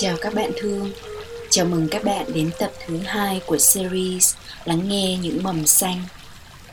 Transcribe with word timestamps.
Chào 0.00 0.16
các 0.20 0.34
bạn 0.34 0.50
thương, 0.56 0.92
chào 1.50 1.66
mừng 1.66 1.88
các 1.88 2.04
bạn 2.04 2.32
đến 2.34 2.50
tập 2.58 2.72
thứ 2.86 2.98
hai 2.98 3.40
của 3.46 3.58
series 3.58 4.34
Lắng 4.64 4.88
nghe 4.88 5.16
những 5.16 5.42
mầm 5.42 5.66
xanh. 5.66 6.02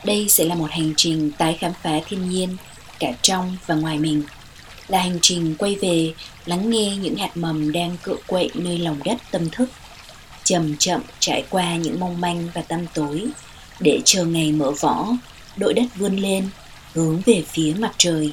Đây 0.04 0.28
sẽ 0.28 0.44
là 0.44 0.54
một 0.54 0.70
hành 0.70 0.92
trình 0.96 1.32
tái 1.38 1.56
khám 1.60 1.72
phá 1.82 1.90
thiên 2.08 2.30
nhiên, 2.30 2.56
cả 3.00 3.12
trong 3.22 3.56
và 3.66 3.74
ngoài 3.74 3.98
mình. 3.98 4.22
Là 4.88 4.98
hành 4.98 5.18
trình 5.22 5.54
quay 5.58 5.76
về 5.80 6.12
lắng 6.46 6.70
nghe 6.70 6.96
những 6.96 7.16
hạt 7.16 7.36
mầm 7.36 7.72
đang 7.72 7.96
cựa 8.02 8.16
quậy 8.26 8.50
nơi 8.54 8.78
lòng 8.78 9.00
đất 9.04 9.16
tâm 9.30 9.50
thức. 9.50 9.68
Chậm 10.44 10.76
chậm 10.78 11.00
trải 11.18 11.44
qua 11.50 11.76
những 11.76 12.00
mong 12.00 12.20
manh 12.20 12.48
và 12.54 12.62
tăm 12.62 12.86
tối, 12.94 13.26
để 13.80 14.00
chờ 14.04 14.24
ngày 14.24 14.52
mở 14.52 14.70
vỏ, 14.70 15.08
đội 15.56 15.74
đất 15.74 15.86
vươn 15.96 16.16
lên, 16.16 16.48
hướng 16.94 17.22
về 17.26 17.44
phía 17.48 17.74
mặt 17.78 17.92
trời. 17.98 18.32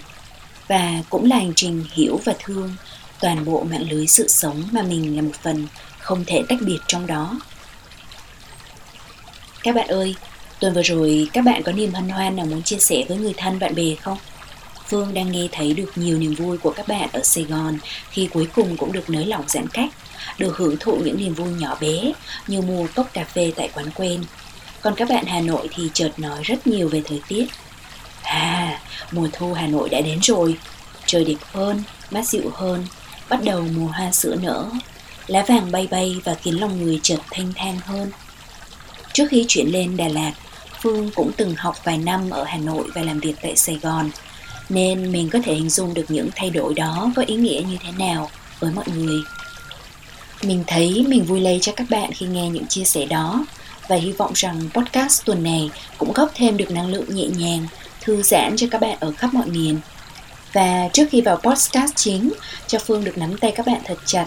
Và 0.67 1.03
cũng 1.09 1.29
là 1.29 1.35
hành 1.35 1.53
trình 1.55 1.85
hiểu 1.93 2.19
và 2.25 2.33
thương 2.39 2.75
toàn 3.21 3.45
bộ 3.45 3.63
mạng 3.63 3.87
lưới 3.89 4.07
sự 4.07 4.27
sống 4.27 4.63
mà 4.71 4.81
mình 4.81 5.15
là 5.15 5.21
một 5.21 5.35
phần 5.43 5.67
không 5.99 6.23
thể 6.27 6.43
tách 6.49 6.59
biệt 6.61 6.79
trong 6.87 7.07
đó. 7.07 7.39
Các 9.63 9.75
bạn 9.75 9.87
ơi, 9.87 10.15
tuần 10.59 10.73
vừa 10.73 10.81
rồi 10.81 11.29
các 11.33 11.45
bạn 11.45 11.63
có 11.63 11.71
niềm 11.71 11.93
hân 11.93 12.09
hoan 12.09 12.35
nào 12.35 12.45
muốn 12.45 12.63
chia 12.63 12.77
sẻ 12.77 13.03
với 13.07 13.17
người 13.17 13.33
thân 13.37 13.59
bạn 13.59 13.75
bè 13.75 13.95
không? 14.01 14.17
Phương 14.87 15.13
đang 15.13 15.31
nghe 15.31 15.47
thấy 15.51 15.73
được 15.73 15.91
nhiều 15.95 16.17
niềm 16.17 16.35
vui 16.35 16.57
của 16.57 16.71
các 16.71 16.87
bạn 16.87 17.09
ở 17.13 17.21
Sài 17.23 17.43
Gòn 17.43 17.77
khi 18.09 18.29
cuối 18.33 18.47
cùng 18.55 18.77
cũng 18.77 18.91
được 18.91 19.09
nới 19.09 19.25
lỏng 19.25 19.43
giãn 19.47 19.67
cách, 19.67 19.89
được 20.37 20.57
hưởng 20.57 20.77
thụ 20.79 21.01
những 21.05 21.17
niềm 21.17 21.33
vui 21.33 21.49
nhỏ 21.49 21.77
bé 21.81 22.13
như 22.47 22.61
mua 22.61 22.87
cốc 22.95 23.09
cà 23.13 23.23
phê 23.23 23.53
tại 23.55 23.69
quán 23.73 23.91
quen. 23.95 24.23
Còn 24.81 24.95
các 24.95 25.09
bạn 25.09 25.25
Hà 25.25 25.41
Nội 25.41 25.69
thì 25.71 25.89
chợt 25.93 26.11
nói 26.17 26.43
rất 26.43 26.67
nhiều 26.67 26.89
về 26.89 27.01
thời 27.05 27.21
tiết. 27.27 27.45
À, 28.21 28.81
mùa 29.11 29.27
thu 29.33 29.53
Hà 29.53 29.67
Nội 29.67 29.89
đã 29.89 30.01
đến 30.01 30.19
rồi, 30.21 30.57
trời 31.05 31.25
đẹp 31.25 31.37
hơn, 31.53 31.83
mát 32.11 32.27
dịu 32.27 32.51
hơn, 32.53 32.85
bắt 33.31 33.39
đầu 33.43 33.65
mùa 33.75 33.87
hoa 33.87 34.11
sữa 34.11 34.35
nở, 34.41 34.65
lá 35.27 35.45
vàng 35.47 35.71
bay 35.71 35.87
bay 35.91 36.15
và 36.23 36.33
khiến 36.33 36.59
lòng 36.59 36.83
người 36.83 36.99
chợt 37.03 37.19
thanh 37.31 37.53
thang 37.55 37.79
hơn. 37.85 38.11
Trước 39.13 39.25
khi 39.29 39.45
chuyển 39.47 39.67
lên 39.67 39.97
Đà 39.97 40.07
Lạt, 40.07 40.31
Phương 40.81 41.11
cũng 41.15 41.31
từng 41.37 41.55
học 41.55 41.75
vài 41.83 41.97
năm 41.97 42.29
ở 42.29 42.43
Hà 42.43 42.57
Nội 42.57 42.83
và 42.95 43.01
làm 43.01 43.19
việc 43.19 43.33
tại 43.41 43.55
Sài 43.55 43.75
Gòn, 43.75 44.09
nên 44.69 45.11
mình 45.11 45.29
có 45.29 45.39
thể 45.43 45.53
hình 45.53 45.69
dung 45.69 45.93
được 45.93 46.05
những 46.09 46.29
thay 46.35 46.49
đổi 46.49 46.73
đó 46.73 47.11
có 47.15 47.23
ý 47.27 47.35
nghĩa 47.35 47.61
như 47.69 47.77
thế 47.83 47.91
nào 47.99 48.29
với 48.59 48.71
mọi 48.71 48.85
người. 48.95 49.19
Mình 50.43 50.63
thấy 50.67 51.05
mình 51.07 51.23
vui 51.23 51.41
lây 51.41 51.59
cho 51.61 51.71
các 51.75 51.87
bạn 51.89 52.11
khi 52.13 52.25
nghe 52.25 52.49
những 52.49 52.67
chia 52.67 52.83
sẻ 52.83 53.05
đó 53.05 53.45
và 53.87 53.95
hy 53.95 54.11
vọng 54.11 54.31
rằng 54.35 54.69
podcast 54.73 55.25
tuần 55.25 55.43
này 55.43 55.69
cũng 55.97 56.13
góp 56.13 56.31
thêm 56.35 56.57
được 56.57 56.71
năng 56.71 56.87
lượng 56.87 57.15
nhẹ 57.15 57.25
nhàng, 57.25 57.67
thư 58.01 58.21
giãn 58.21 58.55
cho 58.57 58.67
các 58.71 58.81
bạn 58.81 58.97
ở 58.99 59.11
khắp 59.11 59.33
mọi 59.33 59.45
miền 59.45 59.79
và 60.53 60.87
trước 60.93 61.05
khi 61.11 61.21
vào 61.21 61.37
podcast 61.37 61.91
chính, 61.95 62.33
cho 62.67 62.79
Phương 62.79 63.03
được 63.03 63.17
nắm 63.17 63.37
tay 63.37 63.53
các 63.55 63.65
bạn 63.65 63.81
thật 63.85 63.97
chặt, 64.05 64.25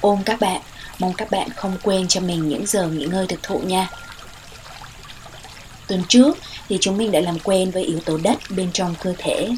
ôm 0.00 0.22
các 0.24 0.40
bạn, 0.40 0.60
mong 0.98 1.12
các 1.12 1.30
bạn 1.30 1.48
không 1.56 1.76
quên 1.82 2.08
cho 2.08 2.20
mình 2.20 2.48
những 2.48 2.66
giờ 2.66 2.88
nghỉ 2.88 3.04
ngơi 3.04 3.26
thực 3.26 3.42
thụ 3.42 3.58
nha. 3.58 3.90
Tuần 5.86 6.02
trước 6.08 6.38
thì 6.68 6.78
chúng 6.80 6.98
mình 6.98 7.12
đã 7.12 7.20
làm 7.20 7.38
quen 7.38 7.70
với 7.70 7.82
yếu 7.82 8.00
tố 8.00 8.18
đất 8.22 8.38
bên 8.50 8.72
trong 8.72 8.94
cơ 9.02 9.14
thể 9.18 9.48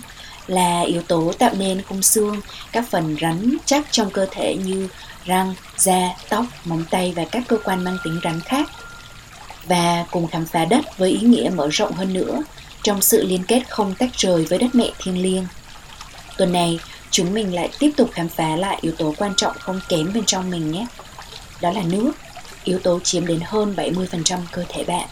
là 0.47 0.81
yếu 0.81 1.03
tố 1.03 1.33
tạo 1.39 1.55
nên 1.55 1.83
khung 1.83 2.03
xương, 2.03 2.41
các 2.73 2.85
phần 2.91 3.17
rắn 3.21 3.57
chắc 3.67 3.87
trong 3.91 4.11
cơ 4.11 4.27
thể 4.31 4.57
như 4.65 4.89
răng, 5.25 5.55
da, 5.77 6.09
tóc, 6.29 6.45
móng 6.65 6.85
tay 6.91 7.13
và 7.17 7.25
các 7.25 7.43
cơ 7.49 7.59
quan 7.65 7.85
mang 7.85 7.97
tính 8.05 8.21
rắn 8.25 8.41
khác. 8.41 8.71
Và 9.65 10.05
cùng 10.11 10.29
khám 10.29 10.47
phá 10.47 10.65
đất 10.65 10.99
với 10.99 11.11
ý 11.11 11.21
nghĩa 11.21 11.51
mở 11.55 11.69
rộng 11.73 11.93
hơn 11.93 12.13
nữa 12.13 12.43
trong 12.83 13.03
sự 13.03 13.27
liên 13.27 13.45
kết 13.49 13.63
không 13.69 13.95
tách 13.95 14.11
rời 14.17 14.45
với 14.45 14.59
đất 14.59 14.75
mẹ 14.75 14.91
thiêng 14.99 15.23
liêng. 15.23 15.47
Tuần 16.37 16.53
này, 16.53 16.79
chúng 17.11 17.35
mình 17.35 17.55
lại 17.55 17.71
tiếp 17.79 17.91
tục 17.97 18.11
khám 18.13 18.29
phá 18.29 18.57
lại 18.57 18.79
yếu 18.81 18.93
tố 18.93 19.15
quan 19.19 19.35
trọng 19.37 19.59
không 19.59 19.81
kém 19.89 20.13
bên 20.13 20.25
trong 20.25 20.51
mình 20.51 20.73
nhé. 20.73 20.87
Đó 21.61 21.73
là 21.73 21.83
nước, 21.83 22.13
yếu 22.65 22.79
tố 22.79 23.01
chiếm 23.05 23.27
đến 23.27 23.41
hơn 23.45 23.75
70% 23.77 24.39
cơ 24.51 24.65
thể 24.69 24.85
bạn. 24.85 25.09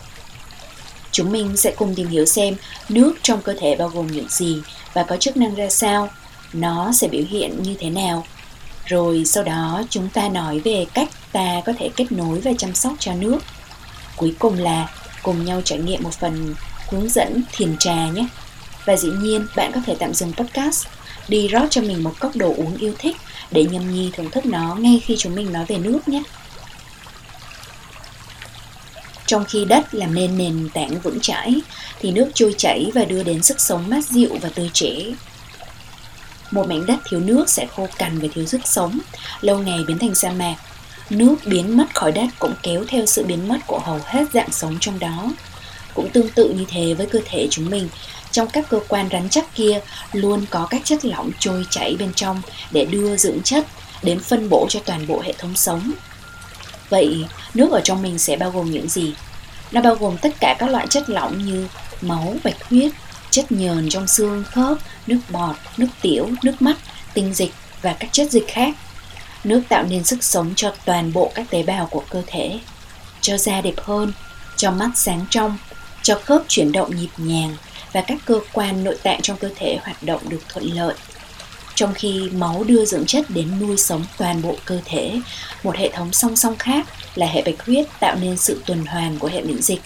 Chúng 1.12 1.32
mình 1.32 1.56
sẽ 1.56 1.74
cùng 1.76 1.94
tìm 1.94 2.08
hiểu 2.08 2.24
xem 2.24 2.56
nước 2.88 3.14
trong 3.22 3.42
cơ 3.42 3.54
thể 3.60 3.76
bao 3.76 3.88
gồm 3.88 4.06
những 4.06 4.28
gì 4.28 4.62
và 4.92 5.02
có 5.02 5.16
chức 5.16 5.36
năng 5.36 5.54
ra 5.54 5.70
sao, 5.70 6.08
nó 6.52 6.92
sẽ 6.92 7.08
biểu 7.08 7.24
hiện 7.28 7.62
như 7.62 7.74
thế 7.78 7.90
nào. 7.90 8.26
Rồi 8.86 9.24
sau 9.24 9.42
đó 9.42 9.82
chúng 9.90 10.08
ta 10.08 10.28
nói 10.28 10.60
về 10.60 10.86
cách 10.94 11.08
ta 11.32 11.62
có 11.66 11.72
thể 11.78 11.90
kết 11.96 12.12
nối 12.12 12.40
và 12.40 12.50
chăm 12.58 12.74
sóc 12.74 12.92
cho 12.98 13.14
nước. 13.14 13.38
Cuối 14.16 14.34
cùng 14.38 14.58
là 14.58 14.88
cùng 15.22 15.44
nhau 15.44 15.60
trải 15.64 15.78
nghiệm 15.78 16.02
một 16.02 16.14
phần 16.14 16.54
hướng 16.90 17.08
dẫn 17.08 17.42
thiền 17.52 17.76
trà 17.78 18.08
nhé. 18.08 18.26
Và 18.84 18.96
dĩ 18.96 19.08
nhiên 19.08 19.46
bạn 19.56 19.70
có 19.74 19.80
thể 19.86 19.96
tạm 19.98 20.14
dừng 20.14 20.32
podcast 20.32 20.86
đi 21.28 21.48
rót 21.48 21.66
cho 21.70 21.80
mình 21.80 22.04
một 22.04 22.14
cốc 22.20 22.36
đồ 22.36 22.54
uống 22.56 22.76
yêu 22.76 22.94
thích 22.98 23.16
để 23.50 23.64
nhâm 23.64 23.94
nhi 23.94 24.10
thưởng 24.12 24.30
thức 24.30 24.46
nó 24.46 24.74
ngay 24.74 25.00
khi 25.04 25.16
chúng 25.18 25.34
mình 25.34 25.52
nói 25.52 25.64
về 25.68 25.78
nước 25.78 26.08
nhé. 26.08 26.22
Trong 29.26 29.44
khi 29.44 29.64
đất 29.64 29.94
làm 29.94 30.14
nên 30.14 30.38
nền 30.38 30.68
tảng 30.74 31.00
vững 31.00 31.20
chãi, 31.20 31.60
thì 32.00 32.10
nước 32.10 32.30
trôi 32.34 32.54
chảy 32.58 32.90
và 32.94 33.04
đưa 33.04 33.22
đến 33.22 33.42
sức 33.42 33.60
sống 33.60 33.88
mát 33.88 34.04
dịu 34.04 34.38
và 34.40 34.48
tươi 34.48 34.70
trẻ. 34.72 34.94
Một 36.50 36.68
mảnh 36.68 36.86
đất 36.86 36.96
thiếu 37.08 37.20
nước 37.20 37.48
sẽ 37.48 37.66
khô 37.66 37.88
cằn 37.98 38.18
và 38.18 38.28
thiếu 38.34 38.46
sức 38.46 38.60
sống, 38.64 38.98
lâu 39.40 39.58
ngày 39.58 39.78
biến 39.86 39.98
thành 39.98 40.14
sa 40.14 40.30
mạc. 40.30 40.56
Nước 41.10 41.36
biến 41.44 41.76
mất 41.76 41.94
khỏi 41.94 42.12
đất 42.12 42.26
cũng 42.38 42.54
kéo 42.62 42.84
theo 42.88 43.06
sự 43.06 43.24
biến 43.24 43.48
mất 43.48 43.58
của 43.66 43.78
hầu 43.78 44.00
hết 44.04 44.24
dạng 44.32 44.52
sống 44.52 44.76
trong 44.80 44.98
đó. 44.98 45.32
Cũng 45.94 46.10
tương 46.10 46.28
tự 46.28 46.48
như 46.48 46.64
thế 46.68 46.94
với 46.94 47.06
cơ 47.06 47.18
thể 47.24 47.48
chúng 47.50 47.70
mình, 47.70 47.88
trong 48.34 48.48
các 48.50 48.68
cơ 48.68 48.80
quan 48.88 49.08
rắn 49.12 49.28
chắc 49.30 49.54
kia 49.54 49.80
luôn 50.12 50.44
có 50.50 50.66
các 50.70 50.80
chất 50.84 51.04
lỏng 51.04 51.30
trôi 51.38 51.66
chảy 51.70 51.96
bên 51.98 52.12
trong 52.14 52.42
để 52.70 52.84
đưa 52.84 53.16
dưỡng 53.16 53.42
chất 53.42 53.66
đến 54.02 54.20
phân 54.20 54.48
bổ 54.48 54.66
cho 54.68 54.80
toàn 54.84 55.06
bộ 55.06 55.20
hệ 55.24 55.32
thống 55.38 55.56
sống. 55.56 55.92
Vậy 56.88 57.24
nước 57.54 57.72
ở 57.72 57.80
trong 57.84 58.02
mình 58.02 58.18
sẽ 58.18 58.36
bao 58.36 58.50
gồm 58.50 58.70
những 58.70 58.88
gì? 58.88 59.14
Nó 59.72 59.80
bao 59.80 59.94
gồm 59.94 60.18
tất 60.18 60.30
cả 60.40 60.56
các 60.58 60.70
loại 60.70 60.86
chất 60.90 61.10
lỏng 61.10 61.44
như 61.44 61.68
máu, 62.00 62.36
bạch 62.44 62.68
huyết, 62.68 62.92
chất 63.30 63.52
nhờn 63.52 63.88
trong 63.88 64.06
xương 64.06 64.44
khớp, 64.44 64.78
nước 65.06 65.18
bọt, 65.28 65.56
nước 65.76 65.88
tiểu, 66.02 66.28
nước 66.42 66.62
mắt, 66.62 66.76
tinh 67.14 67.34
dịch 67.34 67.52
và 67.82 67.96
các 68.00 68.12
chất 68.12 68.30
dịch 68.30 68.44
khác. 68.48 68.74
Nước 69.44 69.62
tạo 69.68 69.84
nên 69.90 70.04
sức 70.04 70.24
sống 70.24 70.52
cho 70.56 70.74
toàn 70.84 71.12
bộ 71.12 71.32
các 71.34 71.50
tế 71.50 71.62
bào 71.62 71.86
của 71.86 72.02
cơ 72.10 72.22
thể, 72.26 72.58
cho 73.20 73.38
da 73.38 73.60
đẹp 73.60 73.74
hơn, 73.82 74.12
cho 74.56 74.70
mắt 74.70 74.90
sáng 74.94 75.26
trong, 75.30 75.58
cho 76.02 76.20
khớp 76.24 76.42
chuyển 76.48 76.72
động 76.72 76.96
nhịp 76.96 77.10
nhàng, 77.16 77.56
và 77.94 78.00
các 78.00 78.18
cơ 78.24 78.40
quan 78.52 78.84
nội 78.84 78.96
tạng 79.02 79.22
trong 79.22 79.36
cơ 79.36 79.50
thể 79.56 79.78
hoạt 79.82 80.02
động 80.02 80.28
được 80.28 80.40
thuận 80.48 80.64
lợi. 80.76 80.94
Trong 81.74 81.94
khi 81.94 82.30
máu 82.32 82.64
đưa 82.64 82.84
dưỡng 82.84 83.06
chất 83.06 83.30
đến 83.30 83.60
nuôi 83.60 83.76
sống 83.76 84.04
toàn 84.18 84.42
bộ 84.42 84.56
cơ 84.64 84.80
thể, 84.84 85.20
một 85.62 85.76
hệ 85.76 85.90
thống 85.92 86.12
song 86.12 86.36
song 86.36 86.56
khác 86.58 86.86
là 87.14 87.26
hệ 87.26 87.42
bạch 87.42 87.66
huyết 87.66 87.86
tạo 88.00 88.16
nên 88.20 88.36
sự 88.36 88.62
tuần 88.66 88.86
hoàn 88.86 89.18
của 89.18 89.28
hệ 89.28 89.42
miễn 89.42 89.62
dịch. 89.62 89.80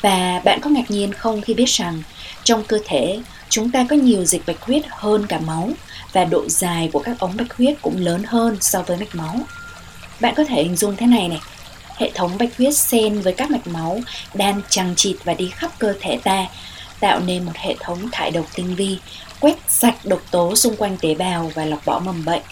Và 0.00 0.40
bạn 0.44 0.60
có 0.62 0.70
ngạc 0.70 0.90
nhiên 0.90 1.12
không 1.12 1.42
khi 1.42 1.54
biết 1.54 1.68
rằng 1.68 2.02
trong 2.44 2.64
cơ 2.64 2.78
thể 2.86 3.20
chúng 3.48 3.70
ta 3.70 3.86
có 3.90 3.96
nhiều 3.96 4.24
dịch 4.24 4.42
bạch 4.46 4.62
huyết 4.62 4.82
hơn 4.90 5.26
cả 5.26 5.40
máu 5.40 5.70
và 6.12 6.24
độ 6.24 6.48
dài 6.48 6.90
của 6.92 7.00
các 7.00 7.18
ống 7.18 7.36
bạch 7.36 7.56
huyết 7.56 7.82
cũng 7.82 7.96
lớn 7.98 8.22
hơn 8.26 8.56
so 8.60 8.82
với 8.82 8.96
mạch 8.96 9.14
máu. 9.14 9.36
Bạn 10.20 10.34
có 10.36 10.44
thể 10.44 10.62
hình 10.62 10.76
dung 10.76 10.96
thế 10.96 11.06
này 11.06 11.28
này, 11.28 11.40
hệ 11.96 12.10
thống 12.14 12.38
bạch 12.38 12.56
huyết 12.58 12.76
xen 12.76 13.20
với 13.20 13.32
các 13.32 13.50
mạch 13.50 13.66
máu 13.66 14.00
đang 14.34 14.60
chằng 14.68 14.94
chịt 14.96 15.16
và 15.24 15.34
đi 15.34 15.50
khắp 15.54 15.70
cơ 15.78 15.94
thể 16.00 16.18
ta 16.24 16.46
tạo 17.04 17.20
nên 17.20 17.44
một 17.44 17.52
hệ 17.56 17.76
thống 17.80 18.08
thải 18.12 18.30
độc 18.30 18.44
tinh 18.54 18.74
vi, 18.74 18.98
quét 19.40 19.56
sạch 19.68 19.94
độc 20.04 20.20
tố 20.30 20.56
xung 20.56 20.76
quanh 20.76 20.96
tế 20.96 21.14
bào 21.14 21.50
và 21.54 21.64
lọc 21.64 21.86
bỏ 21.86 21.98
mầm 21.98 22.24
bệnh. 22.24 22.42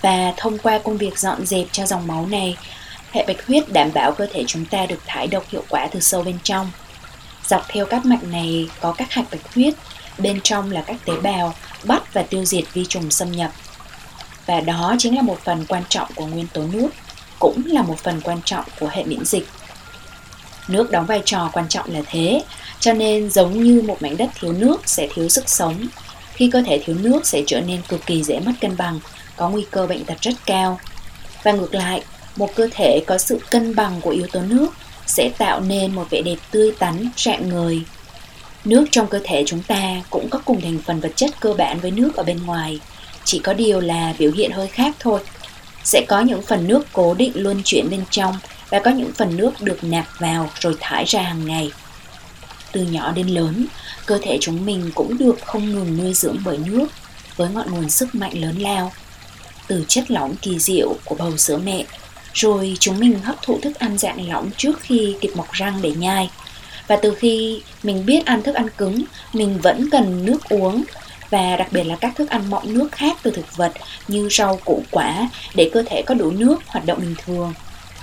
Và 0.00 0.32
thông 0.36 0.58
qua 0.58 0.78
công 0.78 0.98
việc 0.98 1.18
dọn 1.18 1.46
dẹp 1.46 1.66
cho 1.72 1.86
dòng 1.86 2.06
máu 2.06 2.26
này, 2.26 2.56
hệ 3.12 3.24
bạch 3.26 3.46
huyết 3.46 3.72
đảm 3.72 3.90
bảo 3.94 4.12
cơ 4.12 4.26
thể 4.32 4.44
chúng 4.46 4.64
ta 4.64 4.86
được 4.86 5.00
thải 5.06 5.26
độc 5.26 5.44
hiệu 5.48 5.64
quả 5.68 5.88
từ 5.90 6.00
sâu 6.00 6.22
bên 6.22 6.38
trong. 6.42 6.70
Dọc 7.46 7.66
theo 7.68 7.86
các 7.86 8.04
mạch 8.06 8.22
này 8.22 8.68
có 8.80 8.92
các 8.92 9.12
hạch 9.12 9.30
bạch 9.30 9.54
huyết, 9.54 9.74
bên 10.18 10.40
trong 10.40 10.72
là 10.72 10.82
các 10.86 10.96
tế 11.04 11.12
bào 11.22 11.54
bắt 11.84 12.14
và 12.14 12.22
tiêu 12.22 12.44
diệt 12.44 12.64
vi 12.72 12.86
trùng 12.86 13.10
xâm 13.10 13.32
nhập. 13.32 13.50
Và 14.46 14.60
đó 14.60 14.94
chính 14.98 15.16
là 15.16 15.22
một 15.22 15.38
phần 15.44 15.64
quan 15.68 15.82
trọng 15.88 16.08
của 16.14 16.26
nguyên 16.26 16.46
tố 16.46 16.62
nước, 16.72 16.88
cũng 17.38 17.62
là 17.66 17.82
một 17.82 17.98
phần 18.02 18.20
quan 18.20 18.38
trọng 18.44 18.64
của 18.80 18.88
hệ 18.92 19.04
miễn 19.04 19.24
dịch. 19.24 19.48
Nước 20.68 20.90
đóng 20.90 21.06
vai 21.06 21.22
trò 21.24 21.50
quan 21.52 21.68
trọng 21.68 21.92
là 21.92 22.00
thế, 22.06 22.42
cho 22.80 22.92
nên 22.92 23.30
giống 23.30 23.62
như 23.62 23.82
một 23.82 24.02
mảnh 24.02 24.16
đất 24.16 24.30
thiếu 24.40 24.52
nước 24.52 24.88
sẽ 24.88 25.08
thiếu 25.14 25.28
sức 25.28 25.48
sống. 25.48 25.86
Khi 26.32 26.50
cơ 26.52 26.62
thể 26.62 26.82
thiếu 26.84 26.96
nước 27.02 27.26
sẽ 27.26 27.42
trở 27.46 27.60
nên 27.60 27.80
cực 27.88 28.06
kỳ 28.06 28.22
dễ 28.22 28.40
mất 28.40 28.52
cân 28.60 28.76
bằng, 28.76 29.00
có 29.36 29.48
nguy 29.48 29.66
cơ 29.70 29.86
bệnh 29.86 30.04
tật 30.04 30.20
rất 30.20 30.34
cao. 30.46 30.80
Và 31.42 31.52
ngược 31.52 31.74
lại, 31.74 32.02
một 32.36 32.54
cơ 32.54 32.68
thể 32.72 33.00
có 33.06 33.18
sự 33.18 33.40
cân 33.50 33.74
bằng 33.74 34.00
của 34.00 34.10
yếu 34.10 34.26
tố 34.32 34.40
nước 34.40 34.68
sẽ 35.06 35.30
tạo 35.38 35.60
nên 35.60 35.94
một 35.94 36.06
vẻ 36.10 36.22
đẹp 36.22 36.36
tươi 36.50 36.72
tắn, 36.78 37.08
rạng 37.16 37.48
người. 37.48 37.82
Nước 38.64 38.86
trong 38.90 39.06
cơ 39.06 39.20
thể 39.24 39.44
chúng 39.46 39.62
ta 39.62 40.02
cũng 40.10 40.28
có 40.30 40.40
cùng 40.44 40.60
thành 40.60 40.78
phần 40.86 41.00
vật 41.00 41.12
chất 41.16 41.30
cơ 41.40 41.52
bản 41.52 41.80
với 41.80 41.90
nước 41.90 42.16
ở 42.16 42.22
bên 42.22 42.46
ngoài, 42.46 42.80
chỉ 43.24 43.38
có 43.38 43.52
điều 43.52 43.80
là 43.80 44.14
biểu 44.18 44.32
hiện 44.32 44.50
hơi 44.50 44.68
khác 44.68 44.94
thôi. 44.98 45.20
Sẽ 45.84 46.04
có 46.08 46.20
những 46.20 46.42
phần 46.42 46.68
nước 46.68 46.86
cố 46.92 47.14
định 47.14 47.32
luân 47.34 47.62
chuyển 47.64 47.90
bên 47.90 48.04
trong 48.10 48.38
và 48.70 48.78
có 48.78 48.90
những 48.90 49.12
phần 49.12 49.36
nước 49.36 49.50
được 49.60 49.84
nạp 49.84 50.06
vào 50.18 50.50
rồi 50.60 50.74
thải 50.80 51.04
ra 51.04 51.22
hàng 51.22 51.46
ngày. 51.46 51.70
Từ 52.72 52.82
nhỏ 52.82 53.12
đến 53.12 53.26
lớn, 53.26 53.66
cơ 54.06 54.18
thể 54.22 54.38
chúng 54.40 54.66
mình 54.66 54.90
cũng 54.94 55.18
được 55.18 55.38
không 55.44 55.70
ngừng 55.70 55.98
nuôi 55.98 56.14
dưỡng 56.14 56.36
bởi 56.44 56.58
nước 56.58 56.86
với 57.36 57.48
ngọn 57.50 57.70
nguồn 57.70 57.90
sức 57.90 58.14
mạnh 58.14 58.32
lớn 58.40 58.58
lao. 58.58 58.92
từ 59.68 59.84
chất 59.88 60.10
lỏng 60.10 60.36
kỳ 60.42 60.58
diệu 60.58 60.96
của 61.04 61.14
bầu 61.14 61.36
sữa 61.36 61.58
mẹ 61.64 61.84
rồi 62.34 62.76
chúng 62.80 63.00
mình 63.00 63.18
hấp 63.18 63.42
thụ 63.42 63.58
thức 63.62 63.78
ăn 63.78 63.98
dạng 63.98 64.28
lỏng 64.28 64.50
trước 64.56 64.80
khi 64.80 65.16
kịp 65.20 65.30
mọc 65.36 65.52
răng 65.52 65.82
để 65.82 65.90
nhai. 65.90 66.30
Và 66.86 66.96
từ 67.02 67.14
khi 67.14 67.62
mình 67.82 68.06
biết 68.06 68.26
ăn 68.26 68.42
thức 68.42 68.54
ăn 68.54 68.68
cứng 68.78 69.04
mình 69.32 69.58
vẫn 69.62 69.90
cần 69.90 70.24
nước 70.24 70.48
uống 70.48 70.84
và 71.30 71.56
đặc 71.56 71.72
biệt 71.72 71.84
là 71.84 71.96
các 71.96 72.16
thức 72.16 72.30
ăn 72.30 72.50
mọng 72.50 72.74
nước 72.74 72.88
khác 72.92 73.16
từ 73.22 73.30
thực 73.30 73.56
vật 73.56 73.72
như 74.08 74.28
rau 74.30 74.60
củ 74.64 74.82
quả 74.90 75.28
để 75.54 75.70
cơ 75.72 75.82
thể 75.86 76.02
có 76.06 76.14
đủ 76.14 76.30
nước 76.30 76.56
hoạt 76.66 76.86
động 76.86 76.98
bình 77.00 77.14
thường. 77.24 77.54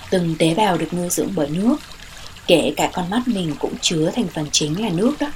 Từng 0.10 0.36
tế 0.40 0.54
bào 0.54 0.78
được 0.78 0.94
nuôi 0.94 1.10
dưỡng 1.10 1.30
bởi 1.36 1.48
nước 1.48 1.78
kể 2.48 2.74
cả 2.78 2.90
con 2.94 3.10
mắt 3.10 3.22
mình 3.26 3.56
cũng 3.60 3.74
chứa 3.82 4.12
thành 4.16 4.28
phần 4.28 4.48
chính 4.52 4.82
là 4.82 4.90
nước 4.90 5.16
đó. 5.20 5.28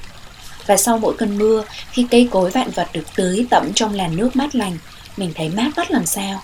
Và 0.65 0.77
sau 0.77 0.97
mỗi 0.97 1.15
cơn 1.17 1.37
mưa, 1.37 1.63
khi 1.91 2.07
cây 2.11 2.27
cối 2.31 2.51
vạn 2.51 2.69
vật 2.69 2.87
được 2.93 3.05
tưới 3.15 3.45
tẩm 3.49 3.71
trong 3.75 3.93
làn 3.93 4.15
nước 4.15 4.35
mát 4.35 4.55
lành, 4.55 4.77
mình 5.17 5.31
thấy 5.35 5.49
mát 5.49 5.71
mắt 5.77 5.91
làm 5.91 6.05
sao? 6.05 6.41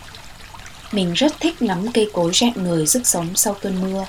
Mình 0.91 1.13
rất 1.13 1.39
thích 1.39 1.61
ngắm 1.61 1.91
cây 1.91 2.09
cối 2.13 2.31
rạng 2.33 2.63
người 2.63 2.87
sức 2.87 3.07
sống 3.07 3.27
sau 3.35 3.55
cơn 3.61 3.81
mưa, 3.81 4.05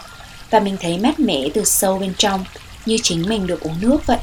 và 0.50 0.60
mình 0.60 0.76
thấy 0.80 0.98
mát 0.98 1.20
mẻ 1.20 1.48
từ 1.54 1.64
sâu 1.64 1.98
bên 1.98 2.14
trong, 2.18 2.44
như 2.86 2.98
chính 3.02 3.28
mình 3.28 3.46
được 3.46 3.60
uống 3.60 3.80
nước 3.80 4.06
vậy. 4.06 4.18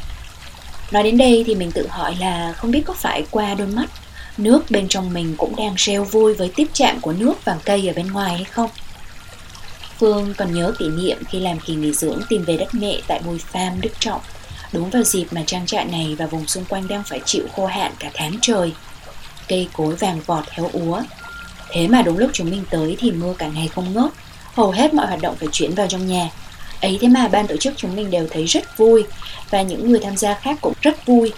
Nói 0.91 1.03
đến 1.03 1.17
đây 1.17 1.43
thì 1.47 1.55
mình 1.55 1.71
tự 1.71 1.87
hỏi 1.87 2.15
là 2.19 2.53
không 2.53 2.71
biết 2.71 2.81
có 2.85 2.93
phải 2.93 3.25
qua 3.31 3.53
đôi 3.53 3.67
mắt, 3.67 3.89
nước 4.37 4.71
bên 4.71 4.87
trong 4.87 5.13
mình 5.13 5.35
cũng 5.37 5.55
đang 5.55 5.73
reo 5.77 6.03
vui 6.03 6.33
với 6.33 6.51
tiếp 6.55 6.67
chạm 6.73 6.99
của 7.01 7.11
nước 7.13 7.33
và 7.45 7.57
cây 7.65 7.87
ở 7.87 7.93
bên 7.93 8.07
ngoài 8.07 8.35
hay 8.35 8.43
không? 8.43 8.69
Phương 10.03 10.33
còn 10.37 10.53
nhớ 10.53 10.73
kỷ 10.79 10.87
niệm 10.87 11.17
khi 11.29 11.39
làm 11.39 11.59
kỳ 11.59 11.75
nghỉ 11.75 11.93
dưỡng 11.93 12.21
tìm 12.29 12.43
về 12.43 12.57
đất 12.57 12.67
mẹ 12.73 13.01
tại 13.07 13.21
Bùi 13.25 13.39
Pham, 13.39 13.81
Đức 13.81 13.89
Trọng. 13.99 14.21
Đúng 14.71 14.89
vào 14.89 15.03
dịp 15.03 15.25
mà 15.31 15.43
trang 15.45 15.65
trại 15.65 15.85
này 15.85 16.15
và 16.19 16.25
vùng 16.25 16.47
xung 16.47 16.65
quanh 16.65 16.87
đang 16.87 17.03
phải 17.03 17.21
chịu 17.25 17.43
khô 17.55 17.65
hạn 17.65 17.91
cả 17.99 18.11
tháng 18.13 18.37
trời. 18.41 18.73
Cây 19.47 19.67
cối 19.73 19.95
vàng 19.95 20.21
vọt 20.25 20.49
héo 20.49 20.69
úa. 20.73 21.01
Thế 21.71 21.87
mà 21.87 22.01
đúng 22.01 22.17
lúc 22.17 22.29
chúng 22.33 22.49
mình 22.49 22.63
tới 22.69 22.95
thì 22.99 23.11
mưa 23.11 23.33
cả 23.37 23.47
ngày 23.47 23.67
không 23.67 23.93
ngớt. 23.93 24.11
Hầu 24.53 24.71
hết 24.71 24.93
mọi 24.93 25.07
hoạt 25.07 25.21
động 25.21 25.35
phải 25.39 25.49
chuyển 25.51 25.75
vào 25.75 25.87
trong 25.87 26.07
nhà. 26.07 26.29
Ấy 26.81 26.97
thế 27.01 27.07
mà 27.07 27.27
ban 27.27 27.47
tổ 27.47 27.57
chức 27.57 27.73
chúng 27.77 27.95
mình 27.95 28.11
đều 28.11 28.27
thấy 28.31 28.45
rất 28.45 28.77
vui. 28.77 29.03
Và 29.49 29.61
những 29.61 29.91
người 29.91 29.99
tham 29.99 30.17
gia 30.17 30.33
khác 30.33 30.57
cũng 30.61 30.73
rất 30.81 31.05
vui 31.05 31.33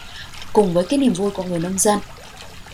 Cùng 0.53 0.73
với 0.73 0.85
cái 0.85 0.99
niềm 0.99 1.13
vui 1.13 1.31
của 1.31 1.43
người 1.43 1.59
nông 1.59 1.79
dân. 1.79 1.99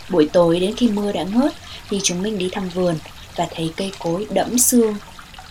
Buổi 0.08 0.28
tối 0.32 0.60
đến 0.60 0.76
khi 0.76 0.88
mưa 0.88 1.12
đã 1.12 1.22
ngớt 1.22 1.52
Thì 1.90 2.00
chúng 2.02 2.22
mình 2.22 2.38
đi 2.38 2.48
thăm 2.52 2.68
vườn 2.68 2.94
Và 3.36 3.46
thấy 3.54 3.72
cây 3.76 3.92
cối 3.98 4.26
đẫm 4.30 4.58
xương. 4.58 4.96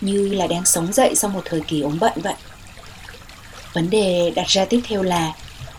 Như 0.02 0.28
là 0.28 0.46
đang 0.46 0.64
sống 0.64 0.92
dậy 0.92 1.14
sau 1.14 1.30
một 1.30 1.42
thời 1.44 1.60
kỳ 1.60 1.80
ốm 1.80 1.98
bệnh 2.00 2.20
vậy 2.22 2.34
Vấn 3.72 3.90
đề 3.90 4.32
đặt 4.36 4.46
ra 4.48 4.64
tiếp 4.64 4.80
theo 4.88 5.02
là, 5.02 5.32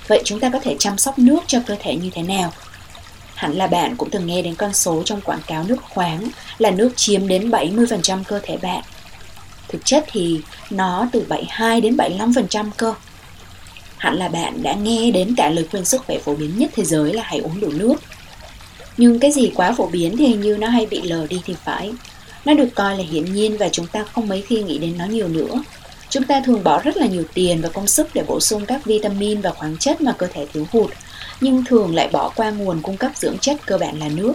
Vậy 0.07 0.21
chúng 0.25 0.39
ta 0.39 0.49
có 0.49 0.59
thể 0.59 0.75
chăm 0.79 0.97
sóc 0.97 1.19
nước 1.19 1.39
cho 1.47 1.59
cơ 1.67 1.75
thể 1.79 1.95
như 1.95 2.09
thế 2.13 2.23
nào? 2.23 2.53
Hẳn 3.35 3.53
là 3.53 3.67
bạn 3.67 3.95
cũng 3.95 4.09
từng 4.09 4.25
nghe 4.25 4.41
đến 4.41 4.55
con 4.55 4.73
số 4.73 5.03
trong 5.05 5.21
quảng 5.21 5.41
cáo 5.47 5.63
nước 5.63 5.77
khoáng 5.89 6.27
là 6.57 6.71
nước 6.71 6.93
chiếm 6.95 7.27
đến 7.27 7.49
70% 7.49 8.23
cơ 8.23 8.39
thể 8.43 8.57
bạn. 8.57 8.83
Thực 9.67 9.85
chất 9.85 10.05
thì 10.11 10.41
nó 10.69 11.07
từ 11.11 11.25
72 11.29 11.81
đến 11.81 11.97
75% 11.97 12.69
cơ. 12.77 12.93
Hẳn 13.97 14.15
là 14.15 14.27
bạn 14.29 14.63
đã 14.63 14.73
nghe 14.73 15.11
đến 15.11 15.35
cả 15.37 15.49
lời 15.49 15.67
khuyên 15.71 15.85
sức 15.85 16.01
khỏe 16.07 16.17
phổ 16.25 16.35
biến 16.35 16.57
nhất 16.57 16.69
thế 16.75 16.83
giới 16.83 17.13
là 17.13 17.23
hãy 17.25 17.39
uống 17.39 17.59
đủ 17.59 17.69
nước. 17.71 17.95
Nhưng 18.97 19.19
cái 19.19 19.31
gì 19.31 19.51
quá 19.55 19.73
phổ 19.77 19.87
biến 19.87 20.17
thì 20.17 20.27
hình 20.27 20.41
như 20.41 20.57
nó 20.57 20.67
hay 20.67 20.85
bị 20.85 21.01
lờ 21.01 21.27
đi 21.27 21.41
thì 21.45 21.55
phải. 21.65 21.93
Nó 22.45 22.53
được 22.53 22.69
coi 22.75 22.97
là 22.97 23.03
hiển 23.03 23.33
nhiên 23.33 23.57
và 23.57 23.69
chúng 23.69 23.87
ta 23.87 24.05
không 24.13 24.27
mấy 24.27 24.41
khi 24.41 24.63
nghĩ 24.63 24.77
đến 24.77 24.97
nó 24.97 25.05
nhiều 25.05 25.27
nữa. 25.27 25.63
Chúng 26.09 26.23
ta 26.23 26.41
thường 26.45 26.63
bỏ 26.63 26.81
rất 26.81 26.97
là 26.97 27.05
nhiều 27.05 27.23
tiền 27.33 27.61
và 27.61 27.69
công 27.69 27.87
sức 27.87 28.07
để 28.13 28.23
bổ 28.27 28.39
sung 28.39 28.65
các 28.65 28.85
vitamin 28.85 29.41
và 29.41 29.49
khoáng 29.49 29.77
chất 29.77 30.01
mà 30.01 30.11
cơ 30.17 30.27
thể 30.33 30.45
thiếu 30.53 30.67
hụt, 30.71 30.91
nhưng 31.41 31.65
thường 31.65 31.95
lại 31.95 32.09
bỏ 32.11 32.31
qua 32.35 32.49
nguồn 32.49 32.81
cung 32.81 32.97
cấp 32.97 33.11
dưỡng 33.15 33.37
chất 33.37 33.57
cơ 33.65 33.77
bản 33.77 33.99
là 33.99 34.09
nước. 34.09 34.33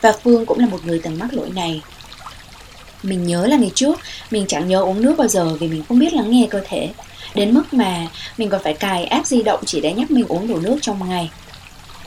Và 0.00 0.12
Phương 0.22 0.46
cũng 0.46 0.58
là 0.58 0.66
một 0.66 0.84
người 0.84 1.00
từng 1.04 1.18
mắc 1.18 1.34
lỗi 1.34 1.50
này. 1.54 1.82
Mình 3.02 3.26
nhớ 3.26 3.46
là 3.46 3.56
ngày 3.56 3.70
trước, 3.74 4.00
mình 4.30 4.44
chẳng 4.48 4.68
nhớ 4.68 4.80
uống 4.80 5.02
nước 5.02 5.14
bao 5.18 5.28
giờ 5.28 5.56
vì 5.60 5.68
mình 5.68 5.84
không 5.88 5.98
biết 5.98 6.12
lắng 6.12 6.30
nghe 6.30 6.46
cơ 6.50 6.60
thể. 6.68 6.90
Đến 7.34 7.54
mức 7.54 7.74
mà 7.74 8.06
mình 8.38 8.48
còn 8.50 8.62
phải 8.62 8.74
cài 8.74 9.04
app 9.04 9.26
di 9.26 9.42
động 9.42 9.60
chỉ 9.66 9.80
để 9.80 9.92
nhắc 9.92 10.10
mình 10.10 10.24
uống 10.28 10.46
đủ 10.46 10.58
nước 10.58 10.76
trong 10.82 11.08
ngày. 11.08 11.30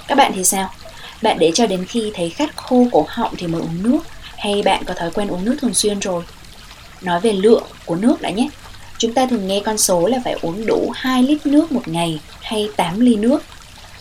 Các 0.08 0.16
bạn 0.16 0.32
thì 0.36 0.44
sao? 0.44 0.70
Bạn 1.22 1.38
để 1.40 1.52
cho 1.54 1.68
đến 1.68 1.86
khi 1.86 2.12
thấy 2.16 2.30
khát 2.30 2.58
khô 2.58 2.88
cổ 2.92 3.06
họng 3.10 3.36
thì 3.38 3.48
mới 3.48 3.62
uống 3.62 3.84
nước 3.84 4.00
hay 4.38 4.62
bạn 4.62 4.84
có 4.86 4.94
thói 4.94 5.12
quen 5.12 5.28
uống 5.28 5.46
nước 5.46 5.58
thường 5.62 5.74
xuyên 5.74 6.00
rồi? 6.00 6.24
Nói 7.02 7.20
về 7.20 7.34
lượng 7.34 7.64
của 7.86 7.96
nước 7.96 8.22
đã 8.22 8.30
nhé. 8.30 8.50
Chúng 8.98 9.14
ta 9.14 9.26
thường 9.26 9.48
nghe 9.48 9.62
con 9.66 9.78
số 9.78 10.08
là 10.08 10.18
phải 10.24 10.36
uống 10.42 10.66
đủ 10.66 10.92
2 10.96 11.24
lít 11.24 11.46
nước 11.46 11.72
một 11.72 11.88
ngày 11.88 12.20
hay 12.42 12.70
8 12.76 13.00
ly 13.00 13.16
nước. 13.16 13.44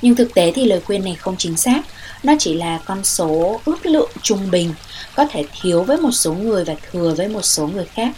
Nhưng 0.03 0.15
thực 0.15 0.35
tế 0.35 0.53
thì 0.55 0.65
lời 0.65 0.81
khuyên 0.81 1.05
này 1.05 1.15
không 1.15 1.37
chính 1.39 1.57
xác, 1.57 1.81
nó 2.23 2.35
chỉ 2.39 2.55
là 2.55 2.79
con 2.85 3.05
số 3.05 3.61
ước 3.65 3.87
lượng 3.87 4.11
trung 4.23 4.51
bình, 4.51 4.75
có 5.15 5.25
thể 5.31 5.45
thiếu 5.61 5.83
với 5.83 5.97
một 5.97 6.13
số 6.13 6.35
người 6.35 6.65
và 6.65 6.75
thừa 6.91 7.15
với 7.17 7.29
một 7.29 7.43
số 7.43 7.67
người 7.67 7.87
khác. 7.95 8.13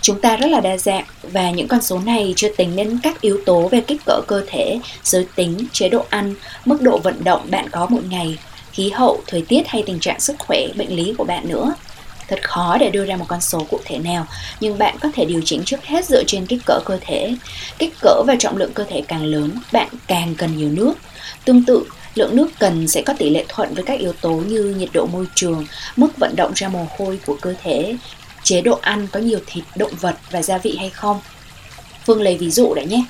Chúng 0.00 0.20
ta 0.20 0.36
rất 0.36 0.46
là 0.46 0.60
đa 0.60 0.76
dạng 0.76 1.04
và 1.22 1.50
những 1.50 1.68
con 1.68 1.82
số 1.82 1.98
này 1.98 2.32
chưa 2.36 2.48
tính 2.56 2.76
đến 2.76 2.98
các 3.02 3.20
yếu 3.20 3.38
tố 3.46 3.68
về 3.68 3.80
kích 3.80 4.00
cỡ 4.06 4.20
cơ 4.28 4.44
thể, 4.46 4.78
giới 5.04 5.26
tính, 5.34 5.66
chế 5.72 5.88
độ 5.88 6.04
ăn, 6.10 6.34
mức 6.64 6.82
độ 6.82 6.98
vận 6.98 7.24
động 7.24 7.50
bạn 7.50 7.68
có 7.70 7.86
mỗi 7.90 8.02
ngày, 8.10 8.38
khí 8.72 8.90
hậu, 8.90 9.22
thời 9.26 9.42
tiết 9.42 9.62
hay 9.66 9.82
tình 9.86 10.00
trạng 10.00 10.20
sức 10.20 10.36
khỏe, 10.38 10.66
bệnh 10.76 10.96
lý 10.96 11.14
của 11.18 11.24
bạn 11.24 11.48
nữa. 11.48 11.74
Thật 12.28 12.48
khó 12.48 12.76
để 12.80 12.90
đưa 12.90 13.04
ra 13.04 13.16
một 13.16 13.24
con 13.28 13.40
số 13.40 13.66
cụ 13.70 13.80
thể 13.84 13.98
nào, 13.98 14.26
nhưng 14.60 14.78
bạn 14.78 14.96
có 15.00 15.08
thể 15.14 15.24
điều 15.24 15.40
chỉnh 15.44 15.62
trước 15.64 15.84
hết 15.84 16.06
dựa 16.06 16.24
trên 16.24 16.46
kích 16.46 16.60
cỡ 16.66 16.80
cơ 16.84 16.98
thể. 17.00 17.34
Kích 17.78 17.94
cỡ 18.00 18.22
và 18.26 18.36
trọng 18.38 18.56
lượng 18.56 18.72
cơ 18.74 18.84
thể 18.84 19.02
càng 19.08 19.24
lớn, 19.24 19.50
bạn 19.72 19.88
càng 20.06 20.34
cần 20.34 20.56
nhiều 20.56 20.68
nước. 20.68 20.94
Tương 21.44 21.64
tự, 21.64 21.84
lượng 22.14 22.36
nước 22.36 22.48
cần 22.58 22.88
sẽ 22.88 23.02
có 23.02 23.12
tỷ 23.18 23.30
lệ 23.30 23.44
thuận 23.48 23.74
với 23.74 23.84
các 23.84 24.00
yếu 24.00 24.12
tố 24.12 24.30
như 24.30 24.74
nhiệt 24.78 24.88
độ 24.92 25.06
môi 25.06 25.26
trường, 25.34 25.66
mức 25.96 26.08
vận 26.16 26.36
động 26.36 26.52
ra 26.54 26.68
mồ 26.68 26.86
hôi 26.98 27.20
của 27.26 27.36
cơ 27.40 27.54
thể, 27.62 27.96
chế 28.42 28.60
độ 28.60 28.78
ăn 28.82 29.08
có 29.12 29.20
nhiều 29.20 29.38
thịt, 29.46 29.64
động 29.76 29.92
vật 30.00 30.16
và 30.30 30.42
gia 30.42 30.58
vị 30.58 30.76
hay 30.78 30.90
không. 30.90 31.20
Phương 32.06 32.22
lấy 32.22 32.36
ví 32.36 32.50
dụ 32.50 32.74
đấy 32.74 32.86
nhé. 32.86 33.04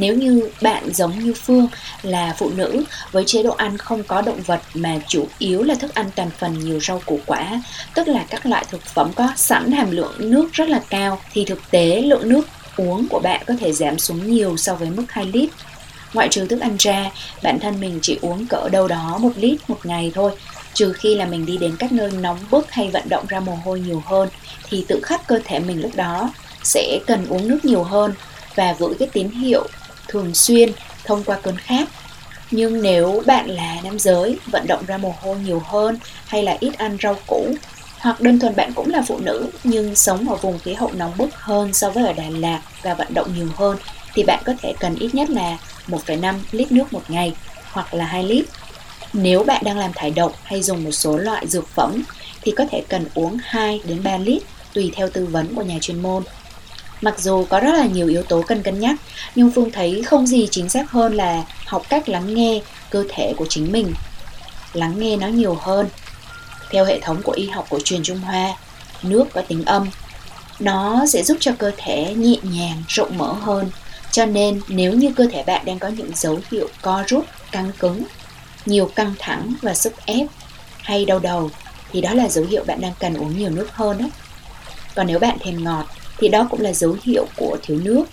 Nếu 0.00 0.14
như 0.14 0.48
bạn 0.62 0.92
giống 0.94 1.18
như 1.18 1.34
Phương 1.34 1.68
là 2.02 2.34
phụ 2.38 2.50
nữ 2.56 2.84
với 3.12 3.24
chế 3.26 3.42
độ 3.42 3.50
ăn 3.50 3.78
không 3.78 4.02
có 4.02 4.22
động 4.22 4.40
vật 4.46 4.60
mà 4.74 4.98
chủ 5.08 5.26
yếu 5.38 5.62
là 5.62 5.74
thức 5.74 5.94
ăn 5.94 6.10
toàn 6.16 6.30
phần 6.38 6.58
nhiều 6.58 6.80
rau 6.80 7.02
củ 7.06 7.20
quả, 7.26 7.62
tức 7.94 8.08
là 8.08 8.24
các 8.30 8.46
loại 8.46 8.64
thực 8.70 8.82
phẩm 8.82 9.12
có 9.16 9.28
sẵn 9.36 9.72
hàm 9.72 9.90
lượng 9.90 10.12
nước 10.18 10.48
rất 10.52 10.68
là 10.68 10.80
cao, 10.90 11.20
thì 11.32 11.44
thực 11.44 11.70
tế 11.70 12.00
lượng 12.00 12.28
nước 12.28 12.48
uống 12.76 13.08
của 13.08 13.20
bạn 13.20 13.42
có 13.46 13.54
thể 13.60 13.72
giảm 13.72 13.98
xuống 13.98 14.30
nhiều 14.30 14.56
so 14.56 14.74
với 14.74 14.90
mức 14.90 15.04
2 15.08 15.24
lít. 15.24 15.50
Ngoại 16.12 16.28
trừ 16.28 16.46
thức 16.46 16.60
ăn 16.60 16.76
ra, 16.78 17.10
bản 17.42 17.58
thân 17.60 17.80
mình 17.80 17.98
chỉ 18.02 18.18
uống 18.22 18.46
cỡ 18.46 18.68
đâu 18.68 18.88
đó 18.88 19.18
một 19.20 19.32
lít 19.36 19.70
một 19.70 19.86
ngày 19.86 20.12
thôi, 20.14 20.32
trừ 20.74 20.92
khi 20.92 21.14
là 21.14 21.26
mình 21.26 21.46
đi 21.46 21.56
đến 21.56 21.76
các 21.78 21.92
nơi 21.92 22.10
nóng 22.10 22.38
bức 22.50 22.70
hay 22.70 22.90
vận 22.90 23.08
động 23.08 23.24
ra 23.28 23.40
mồ 23.40 23.58
hôi 23.64 23.80
nhiều 23.80 24.02
hơn, 24.06 24.28
thì 24.68 24.84
tự 24.88 25.00
khắc 25.02 25.26
cơ 25.26 25.40
thể 25.44 25.58
mình 25.58 25.82
lúc 25.82 25.90
đó 25.94 26.32
sẽ 26.62 26.98
cần 27.06 27.26
uống 27.28 27.48
nước 27.48 27.64
nhiều 27.64 27.82
hơn 27.82 28.14
và 28.54 28.74
gửi 28.78 28.94
cái 28.98 29.08
tín 29.12 29.30
hiệu 29.30 29.66
thường 30.10 30.34
xuyên 30.34 30.72
thông 31.04 31.24
qua 31.24 31.38
cơn 31.42 31.56
khát 31.58 31.88
nhưng 32.50 32.82
nếu 32.82 33.22
bạn 33.26 33.50
là 33.50 33.76
nam 33.84 33.98
giới 33.98 34.38
vận 34.46 34.66
động 34.66 34.84
ra 34.86 34.98
mồ 34.98 35.14
hôi 35.20 35.36
nhiều 35.44 35.62
hơn 35.66 35.98
hay 36.26 36.42
là 36.42 36.56
ít 36.60 36.78
ăn 36.78 36.96
rau 37.02 37.16
củ 37.26 37.54
hoặc 37.98 38.20
đơn 38.20 38.38
thuần 38.38 38.56
bạn 38.56 38.72
cũng 38.74 38.90
là 38.90 39.02
phụ 39.06 39.18
nữ 39.18 39.50
nhưng 39.64 39.94
sống 39.94 40.28
ở 40.28 40.36
vùng 40.36 40.58
khí 40.58 40.74
hậu 40.74 40.92
nóng 40.92 41.12
bức 41.16 41.34
hơn 41.34 41.72
so 41.72 41.90
với 41.90 42.06
ở 42.06 42.12
Đà 42.12 42.24
Lạt 42.30 42.60
và 42.82 42.94
vận 42.94 43.14
động 43.14 43.34
nhiều 43.36 43.48
hơn 43.56 43.76
thì 44.14 44.22
bạn 44.22 44.42
có 44.44 44.52
thể 44.62 44.74
cần 44.80 44.94
ít 44.94 45.14
nhất 45.14 45.30
là 45.30 45.58
1,5 45.88 46.34
lít 46.52 46.72
nước 46.72 46.92
một 46.92 47.02
ngày 47.08 47.34
hoặc 47.72 47.94
là 47.94 48.04
2 48.04 48.24
lít. 48.24 48.46
Nếu 49.12 49.44
bạn 49.44 49.62
đang 49.64 49.78
làm 49.78 49.92
thải 49.94 50.10
độc 50.10 50.32
hay 50.44 50.62
dùng 50.62 50.84
một 50.84 50.92
số 50.92 51.16
loại 51.16 51.46
dược 51.46 51.68
phẩm 51.68 52.02
thì 52.42 52.52
có 52.56 52.64
thể 52.70 52.82
cần 52.88 53.04
uống 53.14 53.38
2 53.42 53.80
đến 53.84 54.02
3 54.02 54.18
lít 54.18 54.42
tùy 54.74 54.92
theo 54.94 55.10
tư 55.10 55.26
vấn 55.26 55.54
của 55.54 55.62
nhà 55.62 55.78
chuyên 55.80 56.02
môn. 56.02 56.22
Mặc 57.00 57.18
dù 57.18 57.44
có 57.44 57.60
rất 57.60 57.74
là 57.74 57.86
nhiều 57.86 58.08
yếu 58.08 58.22
tố 58.22 58.42
cần 58.42 58.62
cân 58.62 58.80
nhắc, 58.80 58.96
nhưng 59.34 59.50
Phương 59.50 59.70
thấy 59.70 60.02
không 60.02 60.26
gì 60.26 60.48
chính 60.50 60.68
xác 60.68 60.90
hơn 60.90 61.14
là 61.14 61.44
học 61.66 61.82
cách 61.88 62.08
lắng 62.08 62.34
nghe 62.34 62.62
cơ 62.90 63.04
thể 63.08 63.34
của 63.36 63.46
chính 63.48 63.72
mình. 63.72 63.94
Lắng 64.72 64.94
nghe 64.98 65.16
nó 65.16 65.26
nhiều 65.26 65.54
hơn. 65.54 65.88
Theo 66.70 66.84
hệ 66.84 67.00
thống 67.00 67.22
của 67.22 67.32
y 67.32 67.46
học 67.46 67.66
cổ 67.70 67.78
truyền 67.84 68.02
Trung 68.02 68.18
Hoa, 68.18 68.54
nước 69.02 69.24
có 69.32 69.42
tính 69.48 69.64
âm. 69.64 69.90
Nó 70.58 71.06
sẽ 71.06 71.22
giúp 71.22 71.36
cho 71.40 71.52
cơ 71.58 71.70
thể 71.76 72.14
nhẹ 72.14 72.36
nhàng, 72.42 72.82
rộng 72.88 73.18
mở 73.18 73.32
hơn. 73.32 73.70
Cho 74.10 74.26
nên 74.26 74.60
nếu 74.68 74.92
như 74.92 75.12
cơ 75.16 75.26
thể 75.32 75.42
bạn 75.42 75.64
đang 75.64 75.78
có 75.78 75.88
những 75.88 76.10
dấu 76.14 76.40
hiệu 76.50 76.68
co 76.82 77.04
rút, 77.06 77.24
căng 77.52 77.72
cứng, 77.78 78.04
nhiều 78.66 78.90
căng 78.94 79.14
thẳng 79.18 79.54
và 79.62 79.74
sức 79.74 80.06
ép 80.06 80.26
hay 80.82 81.04
đau 81.04 81.18
đầu 81.18 81.50
thì 81.92 82.00
đó 82.00 82.14
là 82.14 82.28
dấu 82.28 82.44
hiệu 82.44 82.64
bạn 82.66 82.80
đang 82.80 82.92
cần 82.98 83.14
uống 83.14 83.38
nhiều 83.38 83.50
nước 83.50 83.68
hơn 83.72 83.98
đó. 83.98 84.06
Còn 84.94 85.06
nếu 85.06 85.18
bạn 85.18 85.36
thèm 85.40 85.64
ngọt 85.64 85.86
thì 86.20 86.28
đó 86.28 86.46
cũng 86.50 86.60
là 86.60 86.72
dấu 86.72 86.96
hiệu 87.02 87.26
của 87.36 87.56
thiếu 87.62 87.80
nước. 87.84 88.04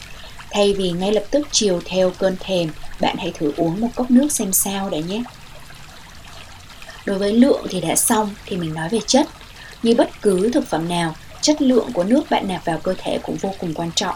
Thay 0.52 0.74
vì 0.74 0.92
ngay 0.92 1.12
lập 1.12 1.24
tức 1.32 1.48
chiều 1.52 1.82
theo 1.86 2.12
cơn 2.18 2.38
thèm, 2.40 2.70
bạn 3.02 3.16
hãy 3.20 3.32
thử 3.36 3.52
uống 3.58 3.82
một 3.82 3.88
cốc 3.96 4.12
nước 4.12 4.32
xem 4.32 4.54
sao 4.54 4.90
đã 4.90 4.98
nhé. 4.98 5.24
Đối 7.06 7.18
với 7.18 7.34
lượng 7.34 7.66
thì 7.70 7.82
đã 7.82 7.96
xong 7.96 8.36
thì 8.46 8.58
mình 8.58 8.74
nói 8.74 8.90
về 8.90 9.00
chất. 9.08 9.28
Như 9.84 9.96
bất 9.96 10.22
cứ 10.22 10.52
thực 10.54 10.68
phẩm 10.68 10.90
nào, 10.90 11.16
chất 11.42 11.62
lượng 11.62 11.90
của 11.94 12.04
nước 12.04 12.24
bạn 12.30 12.48
nạp 12.48 12.66
vào 12.66 12.78
cơ 12.78 12.94
thể 12.98 13.20
cũng 13.24 13.36
vô 13.36 13.54
cùng 13.60 13.74
quan 13.74 13.92
trọng. 13.96 14.16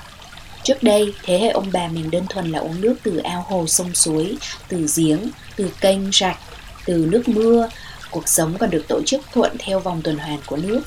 Trước 0.63 0.83
đây, 0.83 1.13
thế 1.23 1.39
hệ 1.39 1.49
ông 1.49 1.69
bà 1.73 1.87
mình 1.87 2.11
đơn 2.11 2.25
thuần 2.29 2.51
là 2.51 2.59
uống 2.59 2.81
nước 2.81 2.95
từ 3.03 3.17
ao 3.17 3.45
hồ 3.49 3.67
sông 3.67 3.95
suối, 3.95 4.37
từ 4.67 4.87
giếng, 4.95 5.29
từ 5.55 5.69
kênh 5.81 6.11
rạch, 6.11 6.37
từ 6.85 7.07
nước 7.11 7.27
mưa 7.27 7.69
cuộc 8.11 8.27
sống 8.27 8.57
còn 8.57 8.69
được 8.69 8.85
tổ 8.87 9.01
chức 9.05 9.21
thuận 9.33 9.55
theo 9.59 9.79
vòng 9.79 10.01
tuần 10.01 10.17
hoàn 10.17 10.39
của 10.45 10.57
nước. 10.57 10.81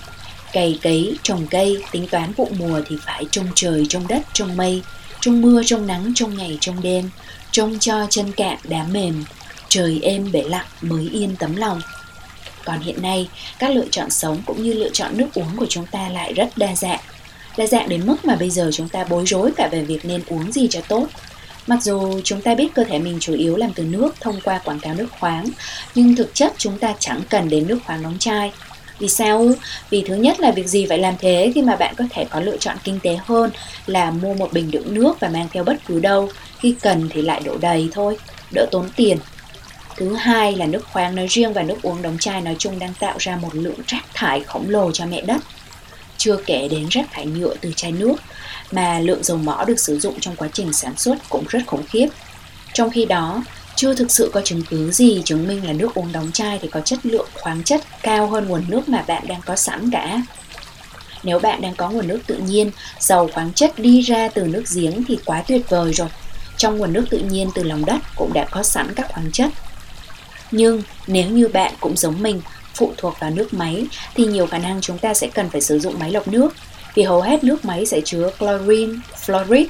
Cày 0.55 0.79
cấy, 0.83 1.19
trồng 1.23 1.47
cây, 1.47 1.83
tính 1.93 2.07
toán 2.11 2.33
vụ 2.33 2.49
mùa 2.59 2.81
thì 2.89 2.97
phải 3.07 3.27
trông 3.31 3.47
trời, 3.55 3.87
trông 3.89 4.09
đất, 4.09 4.23
trông 4.33 4.57
mây, 4.57 4.83
trông 5.21 5.41
mưa, 5.41 5.63
trông 5.67 5.87
nắng, 5.87 6.13
trông 6.15 6.37
ngày, 6.37 6.59
trông 6.61 6.83
đêm, 6.83 7.11
trông 7.51 7.79
cho 7.79 8.07
chân 8.11 8.33
cạn 8.33 8.59
đá 8.65 8.85
mềm, 8.85 9.25
trời 9.69 10.01
êm 10.03 10.33
bể 10.33 10.43
lặng 10.43 10.67
mới 10.81 11.09
yên 11.13 11.37
tấm 11.37 11.57
lòng. 11.57 11.81
Còn 12.65 12.81
hiện 12.81 13.03
nay, 13.03 13.29
các 13.59 13.71
lựa 13.71 13.87
chọn 13.91 14.11
sống 14.11 14.43
cũng 14.47 14.63
như 14.63 14.73
lựa 14.73 14.89
chọn 14.93 15.19
nước 15.19 15.27
uống 15.35 15.57
của 15.57 15.67
chúng 15.69 15.87
ta 15.87 16.09
lại 16.09 16.33
rất 16.33 16.59
đa 16.59 16.75
dạng. 16.77 17.01
Đa 17.57 17.67
dạng 17.67 17.89
đến 17.89 18.07
mức 18.07 18.25
mà 18.25 18.37
bây 18.37 18.51
giờ 18.51 18.71
chúng 18.73 18.89
ta 18.89 19.05
bối 19.05 19.25
rối 19.27 19.53
cả 19.57 19.69
về 19.73 19.83
việc 19.83 20.05
nên 20.05 20.23
uống 20.27 20.53
gì 20.53 20.67
cho 20.71 20.81
tốt. 20.89 21.07
Mặc 21.67 21.83
dù 21.83 22.21
chúng 22.25 22.43
ta 22.43 22.55
biết 22.55 22.75
cơ 22.75 22.85
thể 22.85 22.99
mình 22.99 23.19
chủ 23.21 23.35
yếu 23.35 23.57
làm 23.57 23.73
từ 23.75 23.83
nước 23.83 24.15
thông 24.21 24.41
qua 24.45 24.59
quảng 24.59 24.81
cáo 24.81 24.95
nước 24.95 25.09
khoáng, 25.21 25.49
nhưng 25.95 26.17
thực 26.17 26.35
chất 26.35 26.53
chúng 26.59 26.79
ta 26.79 26.95
chẳng 26.99 27.21
cần 27.31 27.49
đến 27.49 27.69
nước 27.69 27.79
khoáng 27.85 28.03
đóng 28.03 28.17
chai. 28.19 28.53
Vì 28.99 29.09
sao? 29.09 29.49
Vì 29.91 30.05
thứ 30.07 30.15
nhất 30.15 30.41
là 30.41 30.51
việc 30.51 30.67
gì 30.67 30.87
phải 30.89 30.99
làm 30.99 31.15
thế 31.19 31.53
khi 31.55 31.63
mà 31.63 31.77
bạn 31.77 31.95
có 31.99 32.05
thể 32.11 32.25
có 32.31 32.41
lựa 32.41 32.57
chọn 32.57 32.77
kinh 32.85 33.01
tế 33.01 33.19
hơn 33.25 33.51
là 33.87 34.11
mua 34.11 34.35
một 34.35 34.53
bình 34.53 34.71
đựng 34.71 34.95
nước 34.95 35.21
và 35.21 35.29
mang 35.29 35.49
theo 35.53 35.65
bất 35.65 35.77
cứ 35.87 36.01
đâu, 36.01 36.31
khi 36.59 36.75
cần 36.83 37.09
thì 37.13 37.23
lại 37.23 37.41
đổ 37.45 37.57
đầy 37.61 37.89
thôi, 37.93 38.19
đỡ 38.55 38.67
tốn 38.71 38.89
tiền. 38.97 39.19
Thứ 39.97 40.15
hai 40.15 40.57
là 40.57 40.67
nước 40.67 40.87
khoáng 40.93 41.17
nói 41.17 41.27
riêng 41.31 41.53
và 41.53 41.63
nước 41.63 41.77
uống 41.83 42.03
đóng 42.03 42.17
chai 42.21 42.41
nói 42.41 42.57
chung 42.59 42.79
đang 42.79 42.95
tạo 42.95 43.17
ra 43.19 43.37
một 43.37 43.55
lượng 43.55 43.81
rác 43.87 44.05
thải 44.15 44.41
khổng 44.41 44.71
lồ 44.71 44.93
cho 44.93 45.07
mẹ 45.07 45.21
đất. 45.21 45.41
Chưa 46.17 46.37
kể 46.47 46.69
đến 46.71 46.87
rác 46.91 47.07
thải 47.13 47.27
nhựa 47.27 47.55
từ 47.61 47.73
chai 47.77 47.93
nước, 47.93 48.17
mà 48.73 48.99
lượng 49.01 49.25
dầu 49.25 49.37
mỏ 49.37 49.65
được 49.67 49.81
sử 49.81 49.99
dụng 49.99 50.21
trong 50.21 50.37
quá 50.37 50.49
trình 50.53 50.73
sản 50.73 50.97
xuất 50.97 51.19
cũng 51.29 51.45
rất 51.49 51.61
khủng 51.67 51.85
khiếp. 51.89 52.09
Trong 52.73 52.91
khi 52.91 53.05
đó, 53.05 53.43
chưa 53.77 53.95
thực 53.95 54.11
sự 54.11 54.31
có 54.33 54.41
chứng 54.41 54.63
cứ 54.71 54.91
gì 54.93 55.23
chứng 55.25 55.49
minh 55.49 55.67
là 55.67 55.73
nước 55.73 55.95
uống 55.95 56.13
đóng 56.13 56.33
chai 56.33 56.59
thì 56.63 56.69
có 56.69 56.81
chất 56.81 57.07
lượng 57.07 57.29
khoáng 57.35 57.63
chất 57.65 57.81
cao 58.03 58.27
hơn 58.27 58.47
nguồn 58.49 58.65
nước 58.69 58.89
mà 58.89 59.05
bạn 59.07 59.27
đang 59.27 59.41
có 59.47 59.57
sẵn 59.57 59.91
cả. 59.91 60.23
Nếu 61.23 61.39
bạn 61.39 61.61
đang 61.61 61.75
có 61.75 61.91
nguồn 61.91 62.09
nước 62.09 62.21
tự 62.27 62.37
nhiên, 62.37 62.71
dầu 63.01 63.31
khoáng 63.35 63.53
chất 63.53 63.79
đi 63.79 64.01
ra 64.01 64.29
từ 64.29 64.47
nước 64.47 64.65
giếng 64.75 65.05
thì 65.05 65.19
quá 65.25 65.43
tuyệt 65.47 65.69
vời 65.69 65.93
rồi. 65.93 66.09
Trong 66.57 66.79
nguồn 66.79 66.93
nước 66.93 67.05
tự 67.11 67.19
nhiên 67.19 67.51
từ 67.55 67.63
lòng 67.63 67.85
đất 67.85 67.99
cũng 68.17 68.33
đã 68.33 68.47
có 68.51 68.63
sẵn 68.63 68.95
các 68.95 69.09
khoáng 69.09 69.33
chất. 69.33 69.51
Nhưng 70.51 70.83
nếu 71.07 71.31
như 71.31 71.49
bạn 71.49 71.73
cũng 71.81 71.97
giống 71.97 72.23
mình, 72.23 72.41
phụ 72.75 72.93
thuộc 72.97 73.17
vào 73.21 73.31
nước 73.31 73.55
máy 73.55 73.87
thì 74.15 74.27
nhiều 74.27 74.47
khả 74.47 74.59
năng 74.59 74.81
chúng 74.81 74.99
ta 74.99 75.15
sẽ 75.15 75.29
cần 75.35 75.51
phải 75.51 75.61
sử 75.61 75.79
dụng 75.79 75.99
máy 75.99 76.11
lọc 76.11 76.29
nước 76.29 76.55
vì 76.95 77.03
hầu 77.03 77.21
hết 77.21 77.45
nước 77.45 77.65
máy 77.65 77.87
sẽ 77.87 78.01
chứa 78.05 78.31
chlorine, 78.39 78.93
fluoride 79.27 79.67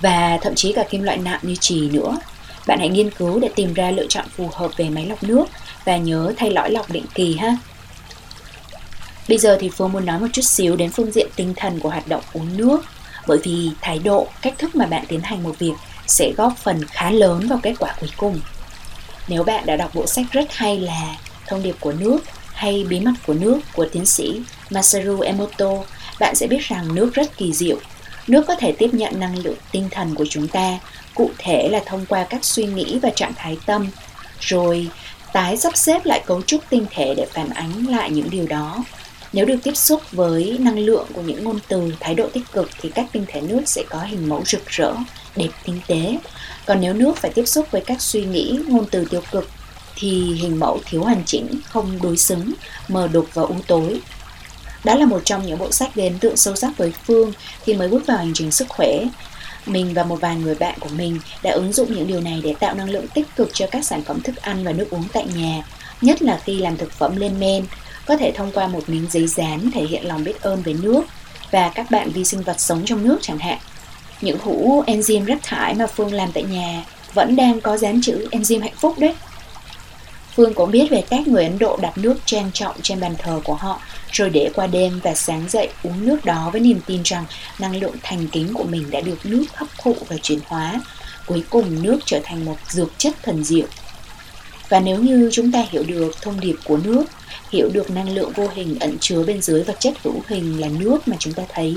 và 0.00 0.38
thậm 0.42 0.54
chí 0.54 0.72
cả 0.72 0.84
kim 0.90 1.02
loại 1.02 1.16
nặng 1.16 1.40
như 1.42 1.54
trì 1.60 1.90
nữa. 1.90 2.16
Bạn 2.68 2.78
hãy 2.78 2.88
nghiên 2.88 3.10
cứu 3.10 3.40
để 3.40 3.50
tìm 3.54 3.74
ra 3.74 3.90
lựa 3.90 4.06
chọn 4.08 4.24
phù 4.36 4.50
hợp 4.52 4.70
về 4.76 4.90
máy 4.90 5.06
lọc 5.06 5.22
nước 5.22 5.44
và 5.84 5.96
nhớ 5.96 6.32
thay 6.36 6.50
lõi 6.50 6.70
lọc 6.70 6.90
định 6.90 7.04
kỳ 7.14 7.36
ha. 7.36 7.56
Bây 9.28 9.38
giờ 9.38 9.56
thì 9.60 9.70
Phương 9.76 9.92
muốn 9.92 10.06
nói 10.06 10.20
một 10.20 10.26
chút 10.32 10.42
xíu 10.42 10.76
đến 10.76 10.90
phương 10.90 11.12
diện 11.12 11.28
tinh 11.36 11.54
thần 11.56 11.80
của 11.80 11.88
hoạt 11.88 12.08
động 12.08 12.22
uống 12.32 12.56
nước 12.56 12.80
bởi 13.26 13.38
vì 13.42 13.70
thái 13.80 13.98
độ, 13.98 14.26
cách 14.42 14.54
thức 14.58 14.76
mà 14.76 14.86
bạn 14.86 15.04
tiến 15.08 15.20
hành 15.20 15.42
một 15.42 15.58
việc 15.58 15.72
sẽ 16.06 16.32
góp 16.36 16.52
phần 16.56 16.84
khá 16.84 17.10
lớn 17.10 17.48
vào 17.48 17.58
kết 17.62 17.74
quả 17.78 17.94
cuối 18.00 18.10
cùng. 18.16 18.40
Nếu 19.28 19.42
bạn 19.42 19.66
đã 19.66 19.76
đọc 19.76 19.94
bộ 19.94 20.06
sách 20.06 20.26
rất 20.32 20.52
hay 20.52 20.80
là 20.80 21.16
Thông 21.46 21.62
điệp 21.62 21.76
của 21.80 21.92
nước 21.92 22.18
hay 22.52 22.84
Bí 22.88 23.00
mật 23.00 23.12
của 23.26 23.34
nước 23.34 23.60
của 23.74 23.86
tiến 23.92 24.06
sĩ 24.06 24.42
Masaru 24.70 25.20
Emoto, 25.20 25.70
bạn 26.20 26.34
sẽ 26.34 26.46
biết 26.46 26.60
rằng 26.60 26.94
nước 26.94 27.10
rất 27.14 27.36
kỳ 27.36 27.52
diệu. 27.52 27.78
Nước 28.28 28.44
có 28.48 28.54
thể 28.54 28.72
tiếp 28.72 28.90
nhận 28.92 29.20
năng 29.20 29.38
lượng 29.38 29.56
tinh 29.72 29.88
thần 29.90 30.14
của 30.14 30.26
chúng 30.30 30.48
ta, 30.48 30.78
cụ 31.14 31.30
thể 31.38 31.68
là 31.72 31.82
thông 31.86 32.06
qua 32.06 32.26
các 32.30 32.44
suy 32.44 32.64
nghĩ 32.64 32.98
và 33.02 33.10
trạng 33.10 33.32
thái 33.36 33.56
tâm, 33.66 33.86
rồi 34.40 34.88
tái 35.32 35.56
sắp 35.56 35.76
xếp 35.76 36.06
lại 36.06 36.22
cấu 36.26 36.42
trúc 36.42 36.62
tinh 36.70 36.86
thể 36.90 37.14
để 37.16 37.26
phản 37.32 37.50
ánh 37.50 37.88
lại 37.88 38.10
những 38.10 38.30
điều 38.30 38.46
đó. 38.46 38.84
Nếu 39.32 39.46
được 39.46 39.56
tiếp 39.62 39.76
xúc 39.76 40.02
với 40.12 40.56
năng 40.60 40.78
lượng 40.78 41.06
của 41.12 41.22
những 41.22 41.44
ngôn 41.44 41.58
từ, 41.68 41.92
thái 42.00 42.14
độ 42.14 42.28
tích 42.32 42.52
cực 42.52 42.70
thì 42.80 42.90
các 42.94 43.06
tinh 43.12 43.24
thể 43.28 43.40
nước 43.40 43.62
sẽ 43.66 43.82
có 43.88 43.98
hình 44.00 44.28
mẫu 44.28 44.42
rực 44.46 44.66
rỡ, 44.66 44.94
đẹp 45.36 45.48
tinh 45.64 45.80
tế. 45.86 46.18
Còn 46.66 46.80
nếu 46.80 46.94
nước 46.94 47.16
phải 47.16 47.30
tiếp 47.34 47.44
xúc 47.44 47.70
với 47.70 47.80
các 47.80 48.02
suy 48.02 48.24
nghĩ, 48.24 48.58
ngôn 48.68 48.86
từ 48.90 49.04
tiêu 49.10 49.22
cực 49.30 49.50
thì 49.96 50.34
hình 50.34 50.60
mẫu 50.60 50.80
thiếu 50.84 51.02
hoàn 51.02 51.22
chỉnh, 51.26 51.48
không 51.68 51.98
đối 52.02 52.16
xứng, 52.16 52.52
mờ 52.88 53.08
đục 53.12 53.28
và 53.34 53.42
u 53.42 53.56
tối. 53.66 54.00
Đó 54.84 54.94
là 54.94 55.06
một 55.06 55.20
trong 55.24 55.46
những 55.46 55.58
bộ 55.58 55.72
sách 55.72 55.94
gây 55.94 56.08
ấn 56.08 56.18
tượng 56.18 56.36
sâu 56.36 56.56
sắc 56.56 56.76
với 56.76 56.92
Phương 57.06 57.32
khi 57.62 57.74
mới 57.74 57.88
bước 57.88 58.06
vào 58.06 58.16
hành 58.16 58.32
trình 58.34 58.50
sức 58.50 58.68
khỏe. 58.68 59.04
Mình 59.66 59.94
và 59.94 60.04
một 60.04 60.20
vài 60.20 60.36
người 60.36 60.54
bạn 60.54 60.78
của 60.80 60.88
mình 60.88 61.20
đã 61.42 61.50
ứng 61.50 61.72
dụng 61.72 61.94
những 61.94 62.06
điều 62.06 62.20
này 62.20 62.40
để 62.44 62.54
tạo 62.60 62.74
năng 62.74 62.90
lượng 62.90 63.08
tích 63.08 63.26
cực 63.36 63.50
cho 63.52 63.66
các 63.70 63.84
sản 63.84 64.02
phẩm 64.02 64.20
thức 64.20 64.36
ăn 64.36 64.64
và 64.64 64.72
nước 64.72 64.86
uống 64.90 65.04
tại 65.12 65.26
nhà, 65.36 65.62
nhất 66.00 66.22
là 66.22 66.40
khi 66.44 66.58
làm 66.58 66.76
thực 66.76 66.92
phẩm 66.92 67.16
lên 67.16 67.40
men, 67.40 67.64
có 68.06 68.16
thể 68.16 68.32
thông 68.34 68.52
qua 68.52 68.66
một 68.66 68.88
miếng 68.88 69.06
giấy 69.10 69.26
dán 69.26 69.70
thể 69.74 69.84
hiện 69.84 70.06
lòng 70.06 70.24
biết 70.24 70.42
ơn 70.42 70.62
về 70.62 70.72
nước 70.82 71.02
và 71.50 71.72
các 71.74 71.90
bạn 71.90 72.10
vi 72.10 72.24
sinh 72.24 72.42
vật 72.42 72.60
sống 72.60 72.82
trong 72.84 73.04
nước 73.04 73.18
chẳng 73.22 73.38
hạn. 73.38 73.58
Những 74.20 74.38
hũ 74.38 74.82
enzyme 74.86 75.24
rác 75.24 75.38
thải 75.42 75.74
mà 75.74 75.86
Phương 75.86 76.12
làm 76.12 76.32
tại 76.32 76.42
nhà 76.42 76.84
vẫn 77.14 77.36
đang 77.36 77.60
có 77.60 77.76
dán 77.76 78.00
chữ 78.02 78.28
enzyme 78.30 78.60
hạnh 78.60 78.76
phúc 78.76 78.98
đấy. 78.98 79.14
Phương 80.38 80.54
cũng 80.54 80.70
biết 80.70 80.86
về 80.90 81.02
cách 81.10 81.28
người 81.28 81.44
Ấn 81.44 81.58
Độ 81.58 81.78
đặt 81.82 81.98
nước 81.98 82.14
trang 82.24 82.50
trọng 82.54 82.76
trên 82.82 83.00
bàn 83.00 83.14
thờ 83.18 83.40
của 83.44 83.54
họ, 83.54 83.80
rồi 84.12 84.30
để 84.30 84.50
qua 84.54 84.66
đêm 84.66 85.00
và 85.02 85.14
sáng 85.14 85.48
dậy 85.48 85.68
uống 85.82 86.06
nước 86.06 86.24
đó 86.24 86.50
với 86.52 86.60
niềm 86.60 86.80
tin 86.86 87.02
rằng 87.04 87.24
năng 87.58 87.76
lượng 87.76 87.94
thành 88.02 88.28
kính 88.32 88.54
của 88.54 88.64
mình 88.64 88.90
đã 88.90 89.00
được 89.00 89.26
nước 89.26 89.44
hấp 89.54 89.68
thụ 89.82 89.96
và 90.08 90.16
chuyển 90.22 90.38
hóa. 90.46 90.80
Cuối 91.26 91.44
cùng 91.50 91.82
nước 91.82 91.98
trở 92.04 92.20
thành 92.24 92.44
một 92.44 92.56
dược 92.68 92.88
chất 92.98 93.14
thần 93.22 93.44
diệu. 93.44 93.66
Và 94.68 94.80
nếu 94.80 94.98
như 94.98 95.28
chúng 95.32 95.52
ta 95.52 95.64
hiểu 95.70 95.82
được 95.86 96.22
thông 96.22 96.40
điệp 96.40 96.56
của 96.64 96.76
nước, 96.76 97.04
hiểu 97.50 97.70
được 97.72 97.90
năng 97.90 98.14
lượng 98.14 98.32
vô 98.32 98.48
hình 98.54 98.76
ẩn 98.80 98.96
chứa 99.00 99.22
bên 99.22 99.42
dưới 99.42 99.62
vật 99.62 99.76
chất 99.80 99.94
hữu 100.04 100.22
hình 100.28 100.60
là 100.60 100.68
nước 100.68 101.08
mà 101.08 101.16
chúng 101.18 101.32
ta 101.32 101.42
thấy, 101.48 101.76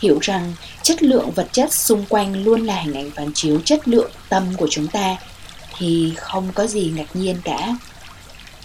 hiểu 0.00 0.18
rằng 0.20 0.54
chất 0.82 1.02
lượng 1.02 1.30
vật 1.30 1.48
chất 1.52 1.72
xung 1.72 2.04
quanh 2.08 2.44
luôn 2.44 2.66
là 2.66 2.80
hình 2.80 2.94
ảnh 2.94 3.10
phản 3.10 3.30
chiếu 3.34 3.60
chất 3.64 3.88
lượng 3.88 4.10
tâm 4.28 4.44
của 4.56 4.68
chúng 4.70 4.86
ta 4.86 5.16
thì 5.78 6.12
không 6.16 6.48
có 6.54 6.66
gì 6.66 6.92
ngạc 6.96 7.16
nhiên 7.16 7.36
cả. 7.44 7.76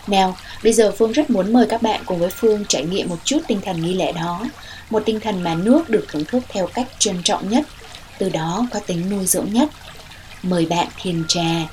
Nào, 0.07 0.37
bây 0.63 0.73
giờ 0.73 0.91
Phương 0.97 1.11
rất 1.11 1.29
muốn 1.29 1.53
mời 1.53 1.65
các 1.69 1.81
bạn 1.81 2.01
cùng 2.05 2.19
với 2.19 2.29
Phương 2.29 2.65
trải 2.65 2.85
nghiệm 2.85 3.09
một 3.09 3.17
chút 3.23 3.39
tinh 3.47 3.61
thần 3.65 3.81
nghi 3.81 3.93
lễ 3.93 4.11
đó. 4.11 4.45
Một 4.89 5.03
tinh 5.05 5.19
thần 5.19 5.43
mà 5.43 5.55
nước 5.55 5.89
được 5.89 6.05
thưởng 6.07 6.25
thức 6.25 6.43
theo 6.49 6.67
cách 6.67 6.87
trân 6.99 7.23
trọng 7.23 7.49
nhất, 7.49 7.65
từ 8.17 8.29
đó 8.29 8.67
có 8.71 8.79
tính 8.79 9.09
nuôi 9.09 9.25
dưỡng 9.25 9.53
nhất. 9.53 9.69
Mời 10.43 10.65
bạn 10.65 10.87
thiền 11.01 11.23
trà 11.27 11.67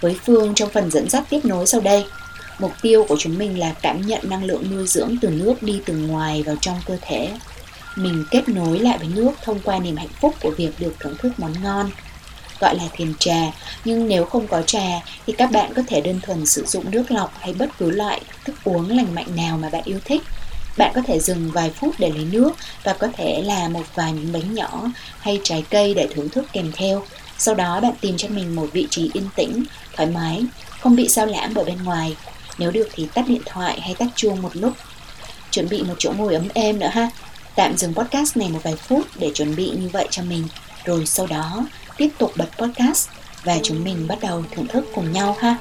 với 0.00 0.16
Phương 0.24 0.54
trong 0.54 0.70
phần 0.70 0.90
dẫn 0.90 1.10
dắt 1.10 1.24
tiếp 1.30 1.40
nối 1.44 1.66
sau 1.66 1.80
đây. 1.80 2.04
Mục 2.58 2.72
tiêu 2.82 3.06
của 3.08 3.16
chúng 3.18 3.38
mình 3.38 3.58
là 3.58 3.74
cảm 3.82 4.06
nhận 4.06 4.20
năng 4.22 4.44
lượng 4.44 4.70
nuôi 4.70 4.86
dưỡng 4.86 5.16
từ 5.20 5.28
nước 5.28 5.62
đi 5.62 5.80
từ 5.84 5.94
ngoài 5.94 6.42
vào 6.46 6.56
trong 6.60 6.80
cơ 6.86 6.96
thể. 7.00 7.30
Mình 7.96 8.24
kết 8.30 8.48
nối 8.48 8.78
lại 8.78 8.98
với 8.98 9.08
nước 9.08 9.30
thông 9.42 9.60
qua 9.60 9.78
niềm 9.78 9.96
hạnh 9.96 10.08
phúc 10.20 10.34
của 10.40 10.50
việc 10.56 10.70
được 10.78 10.94
thưởng 11.00 11.16
thức 11.18 11.32
món 11.38 11.52
ngon, 11.62 11.90
gọi 12.60 12.74
là 12.74 12.84
thiền 12.92 13.14
trà. 13.18 13.40
Nhưng 13.84 14.08
nếu 14.08 14.24
không 14.24 14.46
có 14.46 14.62
trà, 14.62 15.00
thì 15.26 15.32
các 15.32 15.50
bạn 15.50 15.74
có 15.74 15.82
thể 15.86 16.00
đơn 16.00 16.20
thuần 16.20 16.46
sử 16.46 16.64
dụng 16.66 16.90
nước 16.90 17.10
lọc 17.10 17.32
hay 17.40 17.52
bất 17.52 17.70
cứ 17.78 17.90
loại 17.90 18.20
thức 18.44 18.54
uống 18.64 18.88
lành 18.88 19.14
mạnh 19.14 19.36
nào 19.36 19.58
mà 19.58 19.68
bạn 19.68 19.82
yêu 19.84 19.98
thích. 20.04 20.22
Bạn 20.76 20.92
có 20.94 21.02
thể 21.06 21.20
dừng 21.20 21.50
vài 21.50 21.70
phút 21.70 21.94
để 21.98 22.10
lấy 22.10 22.24
nước 22.24 22.52
và 22.84 22.92
có 22.92 23.08
thể 23.16 23.42
là 23.44 23.68
một 23.68 23.84
vài 23.94 24.12
miếng 24.12 24.32
bánh 24.32 24.54
nhỏ 24.54 24.82
hay 25.20 25.40
trái 25.44 25.64
cây 25.70 25.94
để 25.94 26.08
thưởng 26.14 26.28
thức 26.28 26.46
kèm 26.52 26.72
theo. 26.72 27.02
Sau 27.38 27.54
đó, 27.54 27.80
bạn 27.80 27.92
tìm 28.00 28.16
cho 28.16 28.28
mình 28.28 28.56
một 28.56 28.66
vị 28.72 28.86
trí 28.90 29.10
yên 29.14 29.28
tĩnh, 29.36 29.64
thoải 29.96 30.08
mái, 30.08 30.44
không 30.80 30.96
bị 30.96 31.08
sao 31.08 31.26
lãng 31.26 31.52
bởi 31.54 31.64
bên 31.64 31.82
ngoài. 31.84 32.16
Nếu 32.58 32.70
được 32.70 32.88
thì 32.92 33.08
tắt 33.14 33.24
điện 33.28 33.42
thoại 33.44 33.80
hay 33.80 33.94
tắt 33.94 34.06
chuông 34.16 34.42
một 34.42 34.56
lúc. 34.56 34.72
Chuẩn 35.50 35.68
bị 35.68 35.82
một 35.82 35.94
chỗ 35.98 36.12
ngồi 36.16 36.34
ấm 36.34 36.48
êm 36.54 36.78
nữa 36.78 36.90
ha. 36.92 37.10
Tạm 37.54 37.76
dừng 37.76 37.94
podcast 37.94 38.36
này 38.36 38.48
một 38.48 38.60
vài 38.62 38.76
phút 38.76 39.06
để 39.18 39.30
chuẩn 39.34 39.56
bị 39.56 39.70
như 39.70 39.88
vậy 39.88 40.06
cho 40.10 40.22
mình. 40.22 40.44
Rồi 40.84 41.06
sau 41.06 41.26
đó 41.26 41.66
tiếp 42.00 42.10
tục 42.18 42.32
bật 42.36 42.48
podcast 42.58 43.08
và 43.44 43.58
chúng 43.62 43.84
mình 43.84 44.06
bắt 44.08 44.18
đầu 44.22 44.44
thưởng 44.50 44.66
thức 44.66 44.84
cùng 44.94 45.12
nhau 45.12 45.36
ha. 45.40 45.56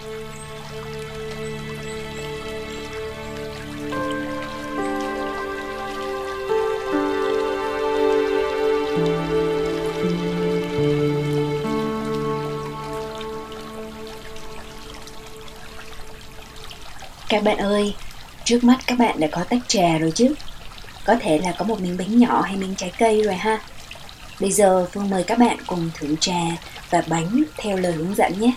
Các 17.29 17.43
bạn 17.43 17.57
ơi, 17.57 17.95
trước 18.43 18.63
mắt 18.63 18.77
các 18.87 18.99
bạn 18.99 19.19
đã 19.19 19.27
có 19.31 19.43
tách 19.43 19.61
trà 19.67 19.97
rồi 19.97 20.11
chứ? 20.15 20.33
Có 21.05 21.15
thể 21.19 21.39
là 21.43 21.51
có 21.51 21.65
một 21.65 21.81
miếng 21.81 21.97
bánh 21.97 22.19
nhỏ 22.19 22.41
hay 22.41 22.57
miếng 22.57 22.75
trái 22.75 22.91
cây 22.97 23.21
rồi 23.21 23.35
ha. 23.35 23.59
Bây 24.39 24.51
giờ 24.51 24.87
Phương 24.93 25.09
mời 25.09 25.23
các 25.23 25.39
bạn 25.39 25.57
cùng 25.67 25.91
thưởng 25.93 26.17
trà 26.17 26.41
và 26.89 27.03
bánh 27.07 27.43
theo 27.57 27.77
lời 27.77 27.91
hướng 27.91 28.15
dẫn 28.15 28.39
nhé. 28.39 28.51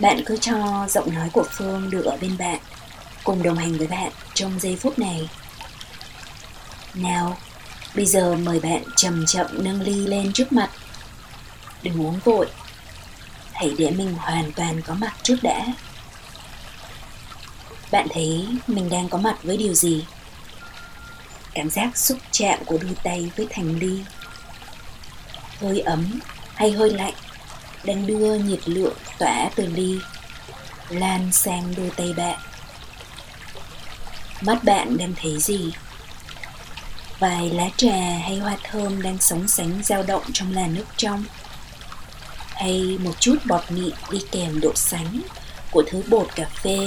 Bạn 0.00 0.22
cứ 0.26 0.36
cho 0.36 0.86
giọng 0.88 1.14
nói 1.14 1.30
của 1.32 1.44
Phương 1.50 1.90
được 1.90 2.04
ở 2.04 2.16
bên 2.20 2.38
bạn, 2.38 2.58
cùng 3.24 3.42
đồng 3.42 3.56
hành 3.56 3.78
với 3.78 3.86
bạn 3.86 4.12
trong 4.34 4.60
giây 4.60 4.76
phút 4.76 4.98
này. 4.98 5.28
Nào, 6.94 7.36
bây 7.94 8.06
giờ 8.06 8.34
mời 8.34 8.60
bạn 8.60 8.82
chậm 8.96 9.26
chậm 9.26 9.46
nâng 9.64 9.82
ly 9.82 10.06
lên 10.06 10.32
trước 10.32 10.52
mặt. 10.52 10.70
Đừng 11.82 12.06
uống 12.06 12.18
vội, 12.24 12.46
hãy 13.52 13.74
để 13.78 13.90
mình 13.90 14.14
hoàn 14.14 14.52
toàn 14.52 14.82
có 14.82 14.94
mặt 14.94 15.12
trước 15.22 15.36
đã. 15.42 15.66
bạn 17.90 18.06
thấy 18.10 18.46
mình 18.66 18.90
đang 18.90 19.08
có 19.08 19.18
mặt 19.18 19.36
với 19.42 19.56
điều 19.56 19.74
gì 19.74 20.04
cảm 21.54 21.70
giác 21.70 21.96
xúc 21.96 22.18
chạm 22.30 22.58
của 22.66 22.78
đôi 22.78 22.96
tay 23.02 23.30
với 23.36 23.46
thành 23.50 23.78
ly 23.78 24.00
hơi 25.64 25.80
ấm 25.80 26.20
hay 26.54 26.70
hơi 26.70 26.90
lạnh 26.90 27.14
đang 27.84 28.06
đưa 28.06 28.34
nhiệt 28.34 28.68
lượng 28.68 28.96
tỏa 29.18 29.50
từ 29.56 29.66
ly 29.66 29.98
lan 30.88 31.32
sang 31.32 31.74
đôi 31.76 31.90
tay 31.96 32.12
bạn. 32.16 32.38
Mắt 34.40 34.64
bạn 34.64 34.96
đang 34.98 35.14
thấy 35.22 35.40
gì? 35.40 35.72
Vài 37.18 37.50
lá 37.50 37.68
trà 37.76 38.18
hay 38.22 38.38
hoa 38.38 38.56
thơm 38.64 39.02
đang 39.02 39.18
sống 39.18 39.48
sánh 39.48 39.82
dao 39.84 40.02
động 40.02 40.22
trong 40.32 40.54
làn 40.54 40.74
nước 40.74 40.84
trong, 40.96 41.24
hay 42.54 42.98
một 43.00 43.20
chút 43.20 43.36
bọt 43.44 43.70
mịn 43.70 43.94
đi 44.10 44.18
kèm 44.32 44.60
độ 44.60 44.72
sánh 44.74 45.20
của 45.70 45.82
thứ 45.86 46.02
bột 46.08 46.28
cà 46.36 46.44
phê, 46.62 46.78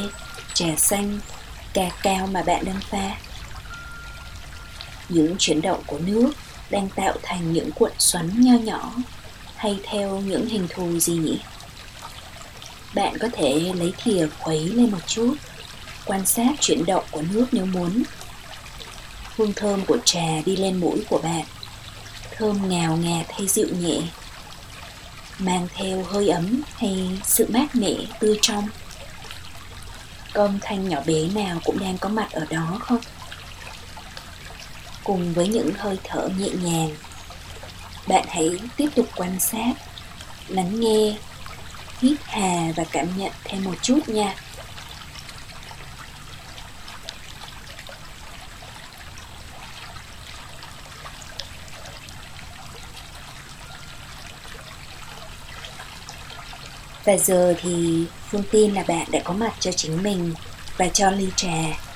trà 0.54 0.76
xanh 0.78 1.20
cà 1.74 1.90
cao 2.04 2.28
mà 2.28 2.44
bạn 2.44 2.66
đang 2.66 2.80
pha. 2.82 3.18
Những 5.10 5.36
chuyển 5.40 5.62
động 5.62 5.84
của 5.88 6.00
nước 6.00 6.32
đang 6.70 6.90
tạo 6.90 7.14
thành 7.24 7.54
những 7.54 7.72
cuộn 7.72 7.92
xoắn 7.98 8.42
nho 8.42 8.54
nhỏ 8.54 8.94
hay 9.56 9.80
theo 9.84 10.20
những 10.20 10.48
hình 10.48 10.68
thù 10.70 11.00
gì 11.00 11.14
nhỉ? 11.14 11.40
Bạn 12.96 13.18
có 13.18 13.28
thể 13.34 13.74
lấy 13.76 13.94
thìa 14.04 14.28
khuấy 14.40 14.60
lên 14.60 14.92
một 14.92 15.08
chút, 15.08 15.36
quan 16.06 16.26
sát 16.26 16.52
chuyển 16.62 16.86
động 16.86 17.04
của 17.12 17.22
nước 17.22 17.46
nếu 17.52 17.66
muốn. 17.66 18.04
Hương 19.36 19.54
thơm 19.54 19.86
của 19.86 19.98
trà 20.06 20.42
đi 20.46 20.56
lên 20.56 20.80
mũi 20.80 21.04
của 21.10 21.18
bạn, 21.18 21.46
thơm 22.32 22.70
ngào 22.70 22.98
ngạt 22.98 23.26
hay 23.30 23.48
dịu 23.48 23.68
nhẹ, 23.80 24.02
mang 25.40 25.68
theo 25.76 26.04
hơi 26.04 26.30
ấm 26.30 26.62
hay 26.76 27.20
sự 27.24 27.46
mát 27.50 27.76
mẻ 27.76 27.96
tươi 28.20 28.40
trong. 28.42 28.68
Con 30.34 30.60
thanh 30.62 30.90
nhỏ 30.90 31.02
bé 31.06 31.28
nào 31.36 31.60
cũng 31.64 31.80
đang 31.80 31.98
có 31.98 32.10
mặt 32.10 32.32
ở 32.32 32.46
đó 32.50 32.78
không? 32.80 33.00
Cùng 35.08 35.34
với 35.34 35.48
những 35.48 35.72
hơi 35.78 35.98
thở 36.04 36.30
nhẹ 36.38 36.50
nhàng 36.64 36.90
bạn 38.08 38.26
hãy 38.30 38.60
tiếp 38.78 38.90
tục 38.96 39.06
quan 39.16 39.40
sát, 39.40 39.74
lắng 40.48 40.80
nghe, 40.80 41.16
hít 42.00 42.18
hà 42.24 42.74
và 42.76 42.84
cảm 42.92 43.18
nhận 43.18 43.32
thêm 43.44 43.64
một 43.64 43.76
chút 43.82 44.00
nha 44.10 44.36
Và 57.06 57.18
giờ 57.18 57.54
thì 57.62 58.06
Phương 58.30 58.44
tin 58.52 58.74
là 58.74 58.84
bạn 58.88 59.08
đã 59.12 59.20
có 59.24 59.34
mặt 59.34 59.54
cho 59.60 59.72
chính 59.72 60.04
mình 60.04 60.34
và 60.78 60.88
cho 60.88 61.12
ly 61.12 61.28
trà. 61.36 61.87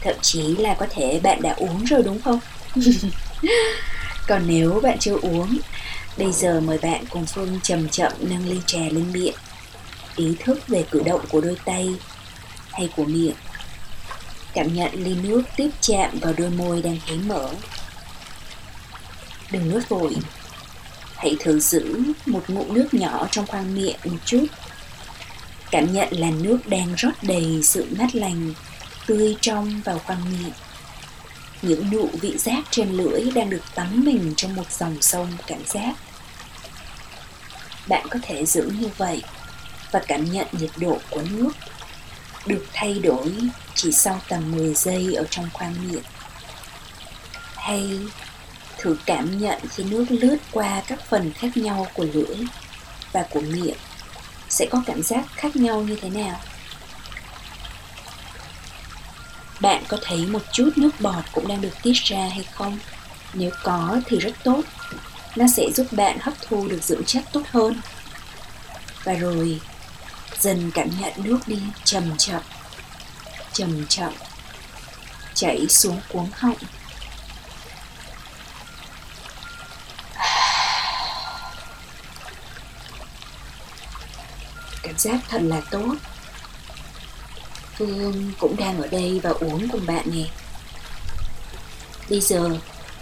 Thậm 0.00 0.14
chí 0.22 0.42
là 0.42 0.74
có 0.74 0.86
thể 0.90 1.20
bạn 1.22 1.42
đã 1.42 1.52
uống 1.52 1.84
rồi 1.84 2.02
đúng 2.02 2.20
không? 2.20 2.40
Còn 4.26 4.42
nếu 4.46 4.80
bạn 4.82 4.98
chưa 4.98 5.16
uống, 5.22 5.58
bây 6.16 6.32
giờ 6.32 6.60
mời 6.60 6.78
bạn 6.78 7.04
cùng 7.10 7.26
Phương 7.26 7.60
chậm 7.62 7.88
chậm 7.88 8.12
nâng 8.20 8.48
ly 8.48 8.60
trà 8.66 8.78
lên 8.78 9.12
miệng. 9.12 9.34
Ý 10.16 10.36
thức 10.40 10.68
về 10.68 10.84
cử 10.90 11.02
động 11.06 11.20
của 11.30 11.40
đôi 11.40 11.56
tay 11.64 11.94
hay 12.72 12.88
của 12.96 13.04
miệng. 13.04 13.34
Cảm 14.54 14.74
nhận 14.74 14.90
ly 14.92 15.14
nước 15.14 15.42
tiếp 15.56 15.70
chạm 15.80 16.18
vào 16.20 16.32
đôi 16.38 16.50
môi 16.50 16.82
đang 16.82 16.98
hé 17.06 17.14
mở. 17.14 17.50
Đừng 19.50 19.70
nuốt 19.70 19.88
vội, 19.88 20.16
hãy 21.16 21.36
thử 21.40 21.60
giữ 21.60 22.02
một 22.26 22.44
ngụm 22.48 22.74
nước 22.74 22.94
nhỏ 22.94 23.28
trong 23.30 23.46
khoang 23.46 23.74
miệng 23.74 23.96
một 24.04 24.18
chút 24.24 24.46
cảm 25.70 25.92
nhận 25.92 26.08
là 26.10 26.30
nước 26.30 26.58
đang 26.66 26.94
rót 26.96 27.10
đầy 27.22 27.60
sự 27.62 27.86
mát 27.98 28.14
lành 28.14 28.54
tươi 29.08 29.36
trong 29.40 29.80
vào 29.84 29.98
khoang 29.98 30.24
miệng. 30.30 30.52
Những 31.62 31.90
nụ 31.90 32.08
vị 32.20 32.36
giác 32.38 32.64
trên 32.70 32.90
lưỡi 32.90 33.30
đang 33.34 33.50
được 33.50 33.62
tắm 33.74 34.04
mình 34.04 34.34
trong 34.36 34.54
một 34.54 34.72
dòng 34.72 35.02
sông 35.02 35.28
cảm 35.46 35.64
giác. 35.66 35.94
Bạn 37.88 38.06
có 38.10 38.18
thể 38.22 38.46
giữ 38.46 38.70
như 38.80 38.88
vậy 38.96 39.22
và 39.92 40.00
cảm 40.08 40.24
nhận 40.32 40.46
nhiệt 40.52 40.70
độ 40.76 40.98
của 41.10 41.22
nước 41.30 41.50
được 42.46 42.66
thay 42.72 42.98
đổi 42.98 43.32
chỉ 43.74 43.92
sau 43.92 44.20
tầm 44.28 44.52
10 44.52 44.74
giây 44.74 45.14
ở 45.14 45.24
trong 45.30 45.48
khoang 45.52 45.74
miệng. 45.90 46.02
Hay 47.54 47.98
thử 48.78 48.96
cảm 49.06 49.38
nhận 49.38 49.58
khi 49.70 49.84
nước 49.84 50.06
lướt 50.08 50.36
qua 50.52 50.82
các 50.86 50.98
phần 51.08 51.32
khác 51.32 51.56
nhau 51.56 51.86
của 51.94 52.06
lưỡi 52.14 52.36
và 53.12 53.26
của 53.30 53.40
miệng 53.40 53.76
sẽ 54.48 54.66
có 54.70 54.82
cảm 54.86 55.02
giác 55.02 55.24
khác 55.34 55.56
nhau 55.56 55.80
như 55.82 55.96
thế 56.00 56.10
nào? 56.10 56.40
Bạn 59.60 59.84
có 59.88 59.98
thấy 60.02 60.26
một 60.26 60.42
chút 60.52 60.70
nước 60.76 61.00
bọt 61.00 61.24
cũng 61.32 61.48
đang 61.48 61.60
được 61.60 61.82
tiết 61.82 61.94
ra 61.94 62.28
hay 62.32 62.44
không? 62.52 62.78
Nếu 63.34 63.50
có 63.62 64.00
thì 64.06 64.18
rất 64.18 64.32
tốt. 64.44 64.62
Nó 65.36 65.46
sẽ 65.56 65.70
giúp 65.74 65.86
bạn 65.90 66.18
hấp 66.20 66.34
thu 66.48 66.68
được 66.68 66.82
dưỡng 66.82 67.04
chất 67.04 67.24
tốt 67.32 67.42
hơn. 67.50 67.80
Và 69.04 69.12
rồi, 69.12 69.60
dần 70.38 70.70
cảm 70.74 70.88
nhận 71.00 71.12
nước 71.16 71.38
đi, 71.46 71.58
chậm 71.84 72.16
chậm 72.16 72.42
chậm 73.58 73.86
chậm, 73.88 74.12
chảy 75.34 75.66
xuống 75.68 76.00
cuống 76.08 76.30
họng. 76.32 76.56
Cảm 84.82 84.98
giác 84.98 85.20
thật 85.28 85.40
là 85.42 85.60
tốt. 85.70 85.94
Phương 87.78 88.32
cũng 88.38 88.56
đang 88.56 88.82
ở 88.82 88.86
đây 88.86 89.20
và 89.22 89.30
uống 89.30 89.68
cùng 89.68 89.86
bạn 89.86 90.06
nè. 90.12 90.24
Bây 92.10 92.20
giờ, 92.20 92.50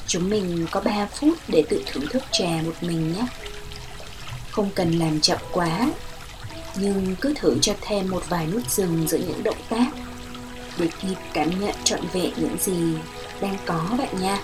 chúng 0.06 0.30
mình 0.30 0.66
có 0.70 0.80
3 0.80 1.06
phút 1.06 1.38
để 1.48 1.64
tự 1.68 1.82
thưởng 1.86 2.06
thức 2.10 2.22
trà 2.32 2.62
một 2.64 2.74
mình 2.80 3.12
nhé. 3.12 3.26
Không 4.50 4.70
cần 4.74 4.98
làm 4.98 5.20
chậm 5.20 5.38
quá, 5.52 5.90
Nhưng 6.74 7.16
cứ 7.20 7.34
thử 7.36 7.58
cho 7.60 7.74
thêm 7.80 8.10
một 8.10 8.22
vài 8.28 8.46
nút 8.46 8.70
dừng 8.70 9.08
giữa 9.08 9.18
những 9.18 9.42
động 9.42 9.60
tác 9.68 9.86
Để 10.78 10.88
kịp 11.02 11.16
cảm 11.32 11.60
nhận 11.60 11.74
trọn 11.84 12.00
vẹn 12.12 12.32
những 12.36 12.56
gì 12.60 12.94
đang 13.40 13.56
có 13.66 13.88
bạn 13.98 14.20
nha. 14.20 14.38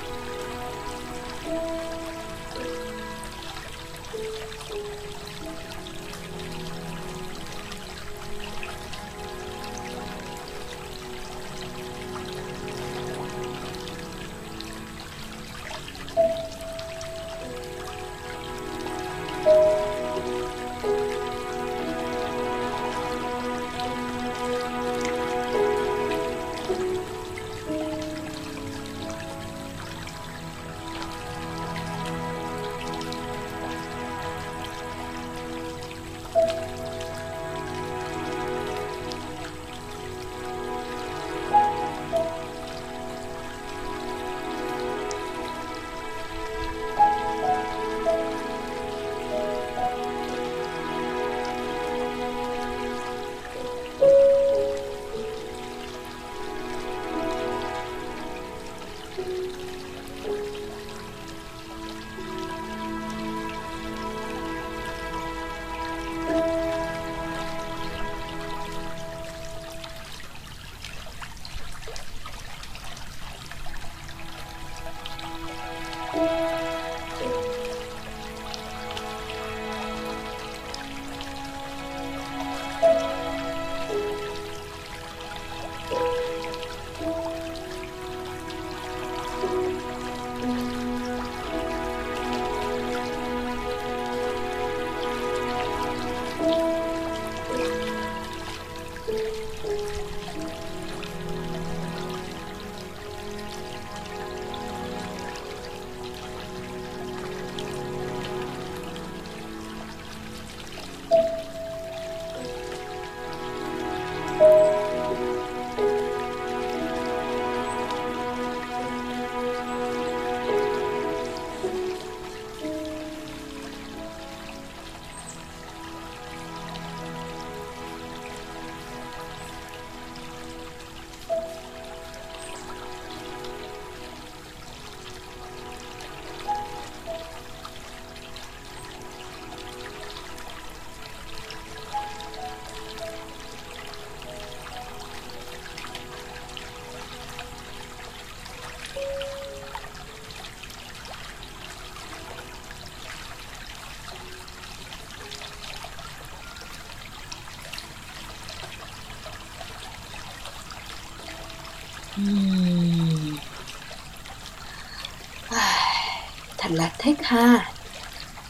Là 166.73 166.93
thích 166.99 167.19
ha. 167.23 167.73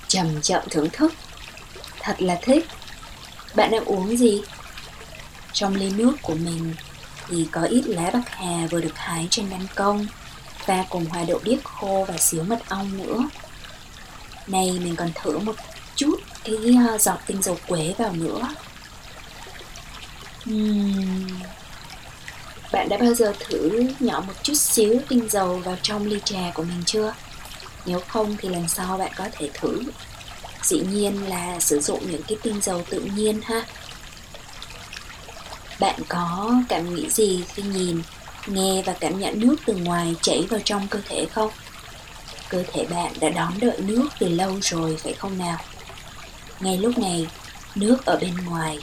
Chậm 0.09 0.41
chậm 0.43 0.63
thưởng 0.71 0.89
thức. 0.93 1.15
Thật 2.01 2.23
là 2.23 2.39
thích. 2.43 2.67
Bạn 3.55 3.71
đang 3.71 3.85
uống 3.85 4.17
gì? 4.17 4.43
Trong 5.53 5.75
ly 5.75 5.91
nước 5.91 6.13
của 6.23 6.35
mình 6.35 6.75
thì 7.29 7.49
có 7.53 7.63
ít 7.63 7.83
lá 7.87 8.11
bạc 8.11 8.29
hà 8.31 8.67
vừa 8.71 8.81
được 8.81 8.99
hái 8.99 9.29
trên 9.31 9.51
ban 9.51 9.67
công 9.75 10.07
và 10.67 10.85
cùng 10.91 11.07
hoa 11.07 11.25
đậu 11.25 11.41
điếc 11.45 11.65
khô 11.65 12.05
và 12.09 12.17
xíu 12.17 12.43
mật 12.43 12.69
ong 12.69 12.99
nữa. 12.99 13.29
Này 14.47 14.81
mình 14.85 14.97
còn 14.97 15.11
thử 15.15 15.39
một 15.39 15.57
chút 15.97 16.21
cái 16.45 16.57
ờ, 16.89 16.99
giọt 16.99 17.19
tinh 17.27 17.43
dầu 17.43 17.59
quế 17.67 17.95
vào 17.99 18.13
nữa. 18.13 18.49
Uhm. 20.51 21.29
Bạn 22.73 22.89
đã 22.89 22.99
bao 22.99 23.15
giờ 23.15 23.33
thử 23.41 23.71
nhỏ 24.01 24.21
một 24.27 24.33
chút 24.43 24.55
xíu 24.55 25.01
tinh 25.09 25.29
dầu 25.29 25.57
vào 25.57 25.77
trong 25.83 26.07
ly 26.07 26.21
trà 26.25 26.51
của 26.55 26.63
mình 26.63 26.83
chưa? 26.87 27.15
Nếu 27.87 28.01
không 28.09 28.37
thì 28.38 28.49
lần 28.49 28.68
sau 28.68 28.99
bạn 28.99 29.12
có 29.16 29.29
thể 29.33 29.51
thử. 29.55 29.83
Dĩ 30.62 30.81
nhiên 30.92 31.29
là 31.29 31.61
sử 31.61 31.81
dụng 31.81 32.11
những 32.11 32.23
cái 32.23 32.38
tinh 32.42 32.61
dầu 32.62 32.85
tự 32.90 33.01
nhiên 33.01 33.40
ha. 33.45 33.66
Bạn 35.81 36.01
có 36.09 36.55
cảm 36.68 36.95
nghĩ 36.95 37.11
gì 37.11 37.45
khi 37.55 37.62
nhìn, 37.62 38.03
nghe 38.47 38.83
và 38.87 38.92
cảm 39.01 39.18
nhận 39.18 39.40
nước 39.40 39.57
từ 39.66 39.75
ngoài 39.75 40.14
chảy 40.23 40.47
vào 40.51 40.61
trong 40.64 40.88
cơ 40.88 41.01
thể 41.09 41.27
không? 41.33 41.51
Cơ 42.49 42.64
thể 42.73 42.87
bạn 42.87 43.12
đã 43.21 43.29
đón 43.29 43.53
đợi 43.61 43.79
nước 43.79 44.09
từ 44.18 44.29
lâu 44.29 44.59
rồi 44.62 44.97
phải 44.97 45.12
không 45.12 45.38
nào? 45.38 45.59
Ngay 46.61 46.79
lúc 46.79 46.99
này, 46.99 47.27
nước 47.75 48.05
ở 48.05 48.18
bên 48.21 48.35
ngoài 48.47 48.79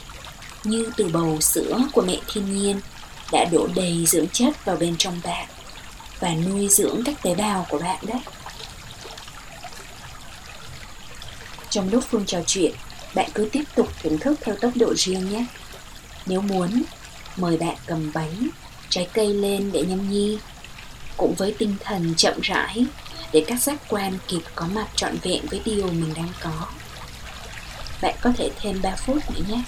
như 0.64 0.90
từ 0.96 1.08
bầu 1.12 1.40
sữa 1.40 1.78
của 1.92 2.02
mẹ 2.02 2.16
thiên 2.32 2.54
nhiên 2.54 2.80
đã 3.32 3.44
đổ 3.52 3.68
đầy 3.74 4.04
dưỡng 4.06 4.28
chất 4.28 4.64
vào 4.64 4.76
bên 4.76 4.96
trong 4.98 5.20
bạn 5.24 5.48
và 6.20 6.34
nuôi 6.34 6.68
dưỡng 6.68 7.02
các 7.04 7.22
tế 7.22 7.34
bào 7.34 7.66
của 7.70 7.78
bạn 7.78 7.98
đấy. 8.02 8.20
Trong 11.70 11.90
lúc 11.90 12.04
Phương 12.10 12.26
trò 12.26 12.38
chuyện, 12.46 12.74
bạn 13.14 13.30
cứ 13.34 13.48
tiếp 13.52 13.64
tục 13.74 13.88
thưởng 14.02 14.18
thức 14.18 14.38
theo 14.42 14.56
tốc 14.56 14.72
độ 14.76 14.94
riêng 14.94 15.30
nhé. 15.30 15.44
Nếu 16.26 16.40
muốn, 16.40 16.82
mời 17.36 17.56
bạn 17.56 17.76
cầm 17.86 18.10
bánh, 18.14 18.48
trái 18.88 19.08
cây 19.12 19.34
lên 19.34 19.70
để 19.72 19.82
nhâm 19.82 20.10
nhi. 20.10 20.38
Cũng 21.16 21.34
với 21.38 21.54
tinh 21.58 21.76
thần 21.84 22.14
chậm 22.16 22.40
rãi, 22.42 22.84
để 23.32 23.44
các 23.46 23.62
giác 23.62 23.78
quan 23.88 24.18
kịp 24.28 24.40
có 24.54 24.66
mặt 24.66 24.86
trọn 24.96 25.16
vẹn 25.22 25.46
với 25.50 25.60
điều 25.64 25.86
mình 25.86 26.14
đang 26.14 26.32
có. 26.42 26.66
Bạn 28.02 28.14
có 28.20 28.32
thể 28.36 28.50
thêm 28.60 28.82
3 28.82 28.96
phút 28.96 29.30
nữa 29.30 29.44
nhé. 29.48 29.62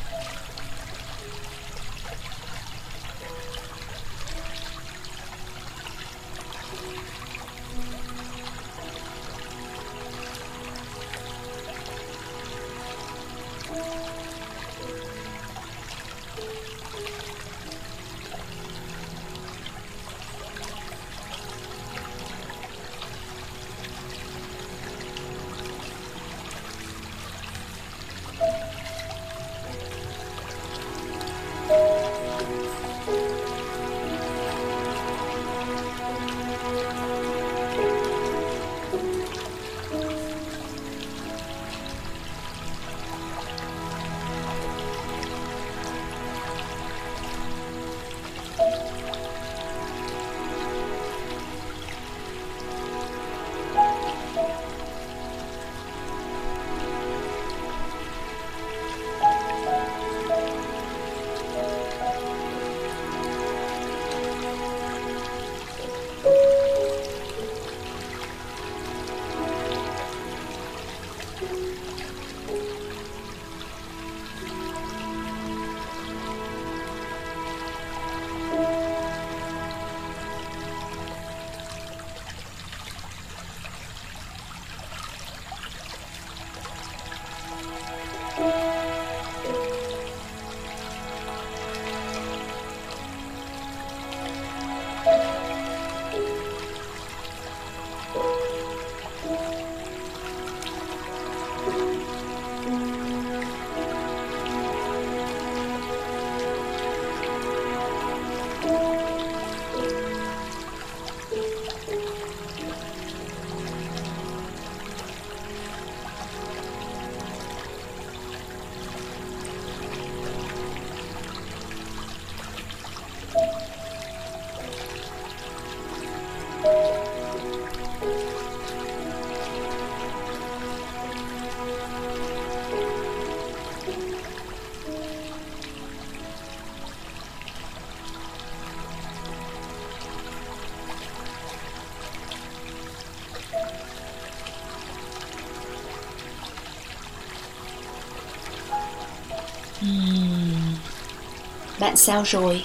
Bạn 151.82 151.96
sao 151.96 152.22
rồi? 152.26 152.64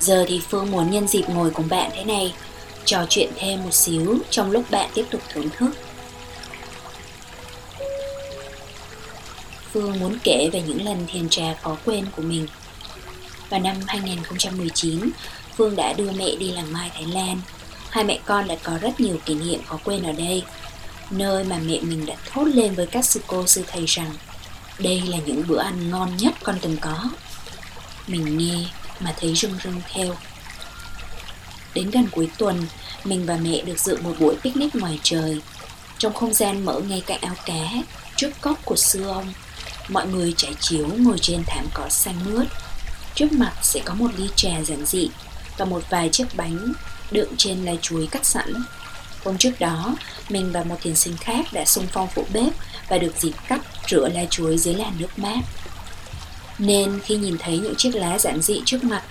Giờ 0.00 0.24
thì 0.28 0.40
Phương 0.48 0.70
muốn 0.70 0.90
nhân 0.90 1.08
dịp 1.08 1.24
ngồi 1.28 1.50
cùng 1.50 1.68
bạn 1.68 1.90
thế 1.94 2.04
này, 2.04 2.34
trò 2.84 3.06
chuyện 3.08 3.30
thêm 3.36 3.64
một 3.64 3.74
xíu 3.74 4.18
trong 4.30 4.50
lúc 4.50 4.70
bạn 4.70 4.90
tiếp 4.94 5.04
tục 5.10 5.20
thưởng 5.32 5.48
thức. 5.56 5.70
Phương 9.72 10.00
muốn 10.00 10.18
kể 10.24 10.48
về 10.52 10.62
những 10.62 10.84
lần 10.84 11.06
thiền 11.06 11.28
trà 11.28 11.54
khó 11.62 11.76
quên 11.84 12.06
của 12.16 12.22
mình. 12.22 12.46
Vào 13.50 13.60
năm 13.60 13.76
2019, 13.86 15.10
Phương 15.56 15.76
đã 15.76 15.92
đưa 15.92 16.10
mẹ 16.10 16.36
đi 16.36 16.52
làng 16.52 16.72
mai 16.72 16.90
Thái 16.94 17.06
Lan. 17.06 17.40
Hai 17.90 18.04
mẹ 18.04 18.18
con 18.24 18.48
đã 18.48 18.56
có 18.62 18.78
rất 18.80 19.00
nhiều 19.00 19.16
kỷ 19.24 19.34
niệm 19.34 19.60
khó 19.66 19.78
quên 19.84 20.02
ở 20.02 20.12
đây, 20.12 20.42
nơi 21.10 21.44
mà 21.44 21.58
mẹ 21.66 21.80
mình 21.80 22.06
đã 22.06 22.14
thốt 22.32 22.44
lên 22.44 22.74
với 22.74 22.86
các 22.86 23.04
sư 23.04 23.20
cô 23.26 23.46
sư 23.46 23.64
thầy 23.66 23.84
rằng 23.86 24.10
đây 24.78 25.02
là 25.06 25.18
những 25.26 25.44
bữa 25.48 25.58
ăn 25.58 25.90
ngon 25.90 26.16
nhất 26.16 26.34
con 26.42 26.58
từng 26.62 26.76
có. 26.80 27.08
Mình 28.06 28.38
nghe 28.38 28.66
mà 29.00 29.14
thấy 29.20 29.34
rưng 29.34 29.58
rưng 29.64 29.80
theo. 29.92 30.16
Đến 31.74 31.90
gần 31.90 32.08
cuối 32.10 32.28
tuần, 32.38 32.66
mình 33.04 33.26
và 33.26 33.36
mẹ 33.36 33.62
được 33.62 33.78
dự 33.78 33.98
một 34.02 34.14
buổi 34.18 34.36
picnic 34.42 34.74
ngoài 34.74 35.00
trời. 35.02 35.40
Trong 35.98 36.14
không 36.14 36.34
gian 36.34 36.64
mở 36.64 36.80
ngay 36.80 37.02
cạnh 37.06 37.20
ao 37.20 37.34
cá, 37.46 37.70
trước 38.16 38.30
cốc 38.40 38.58
của 38.64 38.76
sư 38.76 39.08
ông, 39.08 39.32
mọi 39.88 40.06
người 40.06 40.34
trải 40.36 40.54
chiếu 40.60 40.88
ngồi 40.98 41.18
trên 41.18 41.42
thảm 41.46 41.66
cỏ 41.74 41.88
xanh 41.88 42.24
mướt. 42.24 42.46
Trước 43.14 43.32
mặt 43.32 43.52
sẽ 43.62 43.80
có 43.84 43.94
một 43.94 44.10
ly 44.16 44.28
trà 44.36 44.62
giản 44.64 44.86
dị 44.86 45.08
và 45.58 45.64
một 45.64 45.82
vài 45.90 46.08
chiếc 46.08 46.26
bánh 46.36 46.72
đựng 47.10 47.34
trên 47.36 47.64
lá 47.64 47.72
chuối 47.82 48.06
cắt 48.10 48.26
sẵn. 48.26 48.54
Hôm 49.24 49.38
trước 49.38 49.60
đó, 49.60 49.96
mình 50.28 50.52
và 50.52 50.64
một 50.64 50.76
thiền 50.82 50.96
sinh 50.96 51.16
khác 51.16 51.46
đã 51.52 51.64
xung 51.64 51.86
phong 51.92 52.08
phụ 52.14 52.26
bếp 52.32 52.52
và 52.88 52.98
được 52.98 53.12
dịp 53.18 53.32
cắt 53.48 53.60
rửa 53.88 54.08
lá 54.08 54.24
chuối 54.30 54.58
dưới 54.58 54.74
làn 54.74 54.92
nước 54.98 55.18
mát. 55.18 55.40
Nên 56.64 57.00
khi 57.04 57.16
nhìn 57.16 57.36
thấy 57.38 57.58
những 57.58 57.74
chiếc 57.74 57.94
lá 57.94 58.18
giản 58.18 58.42
dị 58.42 58.60
trước 58.64 58.84
mặt, 58.84 59.02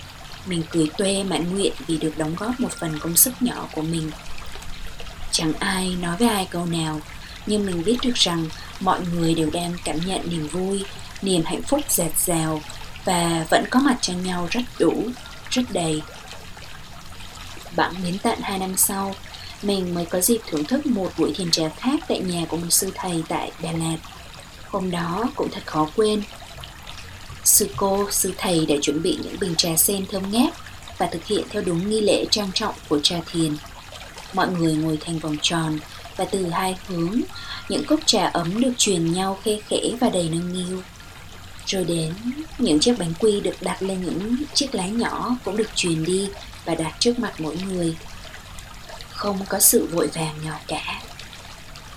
mình 0.46 0.62
cười 0.70 0.90
tuê 0.98 1.22
mãn 1.22 1.54
nguyện 1.54 1.72
vì 1.86 1.96
được 1.96 2.18
đóng 2.18 2.34
góp 2.38 2.60
một 2.60 2.72
phần 2.72 2.98
công 2.98 3.16
sức 3.16 3.42
nhỏ 3.42 3.68
của 3.74 3.82
mình. 3.82 4.10
Chẳng 5.30 5.52
ai 5.58 5.96
nói 6.00 6.16
với 6.16 6.28
ai 6.28 6.46
câu 6.50 6.66
nào, 6.66 7.00
nhưng 7.46 7.66
mình 7.66 7.84
biết 7.84 7.96
được 8.02 8.14
rằng 8.14 8.48
mọi 8.80 9.00
người 9.12 9.34
đều 9.34 9.50
đang 9.50 9.72
cảm 9.84 9.96
nhận 10.06 10.30
niềm 10.30 10.48
vui, 10.48 10.84
niềm 11.22 11.42
hạnh 11.44 11.62
phúc 11.62 11.80
dạt 11.88 12.18
dào 12.18 12.62
và 13.04 13.46
vẫn 13.50 13.64
có 13.70 13.80
mặt 13.80 13.98
cho 14.00 14.12
nhau 14.12 14.48
rất 14.50 14.62
đủ, 14.78 15.04
rất 15.50 15.62
đầy. 15.70 16.02
Bẵng 17.76 17.94
đến 18.04 18.18
tận 18.22 18.38
hai 18.42 18.58
năm 18.58 18.76
sau, 18.76 19.14
mình 19.62 19.94
mới 19.94 20.04
có 20.04 20.20
dịp 20.20 20.40
thưởng 20.46 20.64
thức 20.64 20.86
một 20.86 21.12
buổi 21.18 21.32
thiền 21.34 21.50
trà 21.50 21.68
khác 21.68 22.00
tại 22.08 22.20
nhà 22.20 22.44
của 22.48 22.56
một 22.56 22.70
sư 22.70 22.90
thầy 22.94 23.22
tại 23.28 23.52
Đà 23.62 23.72
Lạt. 23.72 23.96
Hôm 24.70 24.90
đó 24.90 25.24
cũng 25.34 25.48
thật 25.50 25.62
khó 25.66 25.88
quên. 25.96 26.22
Sư 27.52 27.68
cô, 27.76 28.10
sư 28.10 28.32
thầy 28.38 28.66
đã 28.66 28.74
chuẩn 28.82 29.02
bị 29.02 29.18
những 29.22 29.36
bình 29.40 29.54
trà 29.56 29.76
sen 29.76 30.06
thơm 30.06 30.30
ngát 30.30 30.52
và 30.98 31.06
thực 31.06 31.24
hiện 31.24 31.44
theo 31.50 31.62
đúng 31.62 31.90
nghi 31.90 32.00
lễ 32.00 32.24
trang 32.30 32.50
trọng 32.54 32.74
của 32.88 33.00
trà 33.00 33.16
thiền. 33.32 33.56
Mọi 34.32 34.48
người 34.48 34.74
ngồi 34.74 34.98
thành 35.00 35.18
vòng 35.18 35.36
tròn 35.42 35.78
và 36.16 36.24
từ 36.24 36.48
hai 36.48 36.76
hướng, 36.86 37.20
những 37.68 37.84
cốc 37.84 38.00
trà 38.06 38.26
ấm 38.26 38.60
được 38.60 38.72
truyền 38.78 39.12
nhau 39.12 39.38
khe 39.44 39.56
khẽ 39.68 39.80
và 40.00 40.08
đầy 40.08 40.28
nâng 40.28 40.52
niu. 40.52 40.82
Rồi 41.66 41.84
đến, 41.84 42.12
những 42.58 42.80
chiếc 42.80 42.98
bánh 42.98 43.12
quy 43.20 43.40
được 43.40 43.56
đặt 43.60 43.82
lên 43.82 44.04
những 44.04 44.36
chiếc 44.54 44.74
lá 44.74 44.86
nhỏ 44.86 45.36
cũng 45.44 45.56
được 45.56 45.68
truyền 45.74 46.04
đi 46.04 46.28
và 46.64 46.74
đặt 46.74 46.94
trước 46.98 47.18
mặt 47.18 47.40
mỗi 47.40 47.56
người. 47.56 47.96
Không 49.10 49.38
có 49.48 49.60
sự 49.60 49.86
vội 49.86 50.06
vàng 50.14 50.44
nào 50.44 50.60
cả. 50.66 51.02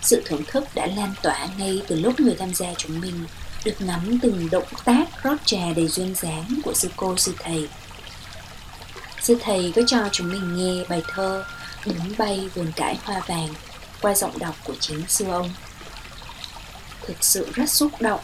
Sự 0.01 0.21
thưởng 0.25 0.43
thức 0.47 0.63
đã 0.75 0.85
lan 0.85 1.13
tỏa 1.23 1.47
ngay 1.57 1.81
từ 1.87 1.95
lúc 1.95 2.19
người 2.19 2.35
tham 2.39 2.53
gia 2.53 2.73
chúng 2.77 3.01
mình 3.01 3.25
được 3.65 3.81
ngắm 3.81 4.19
từng 4.21 4.49
động 4.51 4.67
tác 4.85 5.05
rót 5.23 5.35
trà 5.45 5.73
đầy 5.75 5.87
duyên 5.87 6.15
dáng 6.15 6.59
của 6.63 6.73
sư 6.73 6.89
cô 6.95 7.17
sư 7.17 7.33
thầy. 7.39 7.69
Sư 9.21 9.37
thầy 9.41 9.73
có 9.75 9.81
cho 9.87 10.09
chúng 10.11 10.31
mình 10.31 10.57
nghe 10.57 10.83
bài 10.89 11.01
thơ 11.07 11.45
Đứng 11.85 12.17
bay 12.17 12.49
vườn 12.55 12.71
cải 12.75 12.99
hoa 13.03 13.21
vàng 13.27 13.49
qua 14.01 14.15
giọng 14.15 14.39
đọc 14.39 14.55
của 14.63 14.75
chính 14.79 15.03
sư 15.07 15.25
ông. 15.29 15.49
Thực 17.07 17.23
sự 17.23 17.51
rất 17.53 17.69
xúc 17.69 17.91
động, 17.99 18.19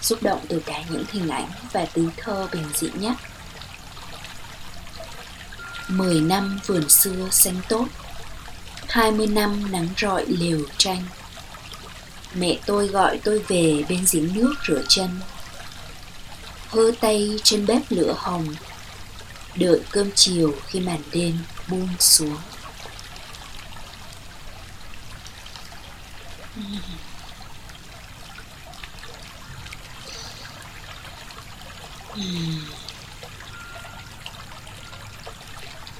xúc 0.00 0.22
động 0.22 0.40
từ 0.48 0.62
cả 0.66 0.82
những 0.90 1.04
hình 1.12 1.28
ảnh 1.28 1.48
và 1.72 1.86
từ 1.92 2.10
thơ 2.16 2.48
bình 2.52 2.64
dị 2.74 2.88
nhất. 2.94 3.14
Mười 5.88 6.20
năm 6.20 6.60
vườn 6.66 6.88
xưa 6.88 7.28
xanh 7.30 7.60
tốt 7.68 7.86
hai 8.88 9.10
mươi 9.12 9.26
năm 9.26 9.72
nắng 9.72 9.88
rọi 9.96 10.26
lều 10.26 10.60
tranh 10.78 11.02
Mẹ 12.34 12.58
tôi 12.66 12.86
gọi 12.86 13.20
tôi 13.24 13.38
về 13.48 13.84
bên 13.88 14.04
giếng 14.12 14.34
nước 14.34 14.54
rửa 14.68 14.82
chân. 14.88 15.20
Hơ 16.68 16.90
tay 17.00 17.38
trên 17.42 17.66
bếp 17.66 17.82
lửa 17.90 18.14
hồng. 18.18 18.54
Đợi 19.54 19.80
cơm 19.90 20.10
chiều 20.14 20.54
khi 20.66 20.80
màn 20.80 21.02
đêm 21.12 21.38
buông 21.68 21.88
xuống. 21.98 22.36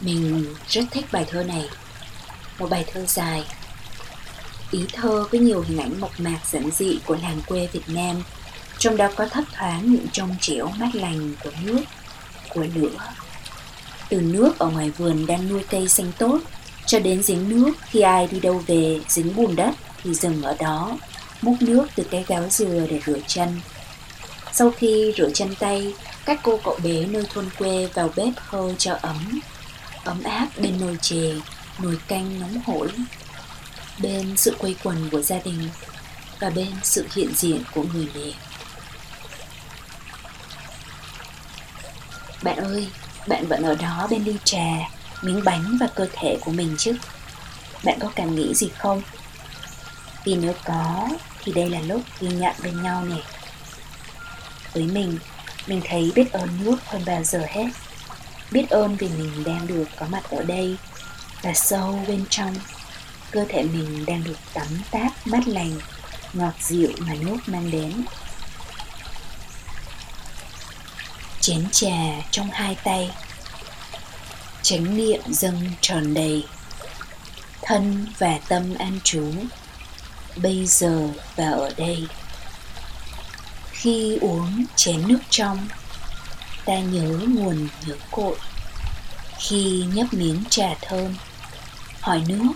Mình 0.01 0.55
rất 0.69 0.85
thích 0.91 1.07
bài 1.13 1.27
thơ 1.31 1.43
này. 1.43 1.69
Một 2.59 2.71
bài 2.71 2.85
thơ 2.93 3.07
dài. 3.07 3.45
Ý 4.71 4.85
thơ 4.93 5.25
với 5.31 5.41
nhiều 5.41 5.65
hình 5.69 5.79
ảnh 5.79 6.01
mộc 6.01 6.21
mạc 6.21 6.39
giản 6.53 6.71
dị 6.71 6.99
của 7.07 7.17
làng 7.23 7.41
quê 7.47 7.69
Việt 7.73 7.89
Nam 7.89 8.23
Trong 8.79 8.97
đó 8.97 9.09
có 9.17 9.27
thấp 9.27 9.45
thoáng 9.53 9.93
những 9.93 10.07
trong 10.13 10.37
trẻo 10.41 10.69
mát 10.79 10.95
lành 10.95 11.35
của 11.45 11.51
nước, 11.65 11.81
của 12.55 12.67
lửa. 12.75 13.13
Từ 14.09 14.21
nước 14.21 14.59
ở 14.59 14.69
ngoài 14.69 14.91
vườn 14.91 15.27
đang 15.27 15.49
nuôi 15.49 15.65
cây 15.71 15.89
xanh 15.89 16.13
tốt 16.19 16.39
Cho 16.87 16.99
đến 16.99 17.23
giếng 17.27 17.49
nước 17.49 17.73
khi 17.87 18.01
ai 18.01 18.27
đi 18.27 18.41
đâu 18.41 18.63
về 18.67 19.01
dính 19.09 19.37
bùn 19.37 19.57
đất 19.57 19.75
thì 20.03 20.15
dừng 20.15 20.43
ở 20.43 20.57
đó 20.59 20.99
Múc 21.43 21.63
nước 21.63 21.87
từ 21.97 22.05
cái 22.11 22.25
gáo 22.29 22.49
dừa 22.51 22.87
để 22.91 23.01
rửa 23.07 23.19
chân 23.27 23.61
Sau 24.53 24.71
khi 24.71 25.13
rửa 25.17 25.31
chân 25.35 25.55
tay 25.55 25.95
Các 26.29 26.41
cô 26.43 26.61
cậu 26.65 26.79
bé 26.85 27.07
nơi 27.07 27.25
thôn 27.35 27.49
quê 27.59 27.89
vào 27.95 28.11
bếp 28.17 28.33
hơ 28.37 28.75
cho 28.79 28.99
ấm. 29.03 29.41
Ấm 30.05 30.23
áp 30.23 30.49
bên 30.57 30.81
nồi 30.81 30.99
chè, 31.01 31.33
nồi 31.83 31.99
canh 32.09 32.41
nóng 32.41 32.63
hổi 32.67 32.89
bên 33.99 34.37
sự 34.37 34.57
quây 34.59 34.77
quần 34.85 35.11
của 35.11 35.23
gia 35.23 35.39
đình 35.39 35.69
và 36.41 36.51
bên 36.51 36.73
sự 36.83 37.07
hiện 37.15 37.33
diện 37.35 37.63
của 37.75 37.83
người 37.83 38.09
mẹ. 38.15 38.33
Bạn 42.43 42.57
ơi, 42.57 42.89
bạn 43.27 43.47
vẫn 43.47 43.63
ở 43.63 43.75
đó 43.75 44.07
bên 44.11 44.25
ly 44.25 44.37
trà, 44.45 44.67
miếng 45.23 45.45
bánh 45.45 45.77
và 45.81 45.87
cơ 45.95 46.07
thể 46.13 46.39
của 46.41 46.51
mình 46.51 46.75
chứ. 46.79 46.97
Bạn 47.85 47.99
có 48.01 48.11
cảm 48.15 48.35
nghĩ 48.35 48.55
gì 48.55 48.71
không? 48.79 49.03
Vì 50.25 50.35
nếu 50.35 50.55
có, 50.65 51.09
thì 51.45 51.53
đây 51.53 51.71
là 51.71 51.81
lúc 51.81 52.03
ghi 52.21 52.29
nhận 52.29 52.55
bên 52.63 52.83
nhau 52.83 53.05
nè. 53.05 53.23
Với 54.73 54.83
mình, 54.83 55.19
mình 55.67 55.81
thấy 55.85 56.13
biết 56.15 56.33
ơn 56.33 56.49
nước 56.65 56.77
hơn 56.87 57.03
bao 57.07 57.25
giờ 57.25 57.47
hết. 57.49 57.69
Biết 58.51 58.71
ơn 58.71 58.97
vì 58.97 59.09
mình 59.09 59.45
đang 59.45 59.67
được 59.67 59.85
có 59.97 60.07
mặt 60.07 60.31
ở 60.31 60.43
đây 60.43 60.77
và 61.43 61.53
sâu 61.55 62.05
bên 62.09 62.25
trong 62.31 62.55
cơ 63.31 63.45
thể 63.49 63.63
mình 63.63 64.07
đang 64.07 64.25
được 64.25 64.39
tắm 64.55 64.67
táp, 64.91 65.27
mát 65.27 65.49
lành, 65.49 65.81
ngọt 66.33 66.55
dịu 66.61 66.91
mà 66.99 67.15
nước 67.15 67.37
mang 67.47 67.71
đến. 67.71 68.05
Chén 71.41 71.71
trà 71.73 71.97
trong 72.31 72.51
hai 72.53 72.77
tay. 72.85 73.11
Chánh 74.63 74.97
niệm 74.97 75.21
dâng 75.27 75.71
tròn 75.81 76.15
đầy. 76.15 76.47
Thân 77.63 78.07
và 78.19 78.39
tâm 78.49 78.75
an 78.75 78.99
trú. 79.05 79.33
Bây 80.37 80.67
giờ 80.67 81.09
và 81.37 81.51
ở 81.51 81.73
đây. 81.77 82.07
Khi 83.73 84.19
uống 84.21 84.65
chén 84.77 85.09
nước 85.09 85.21
trong, 85.31 85.69
ta 86.65 86.79
nhớ 86.79 87.09
nguồn 87.09 87.69
nhớ 87.87 87.95
cội. 88.11 88.37
Khi 89.39 89.85
nhấp 89.95 90.07
miếng 90.15 90.45
trà 90.51 90.75
thơm, 90.83 91.15
hỏi 92.01 92.23
nước 92.29 92.53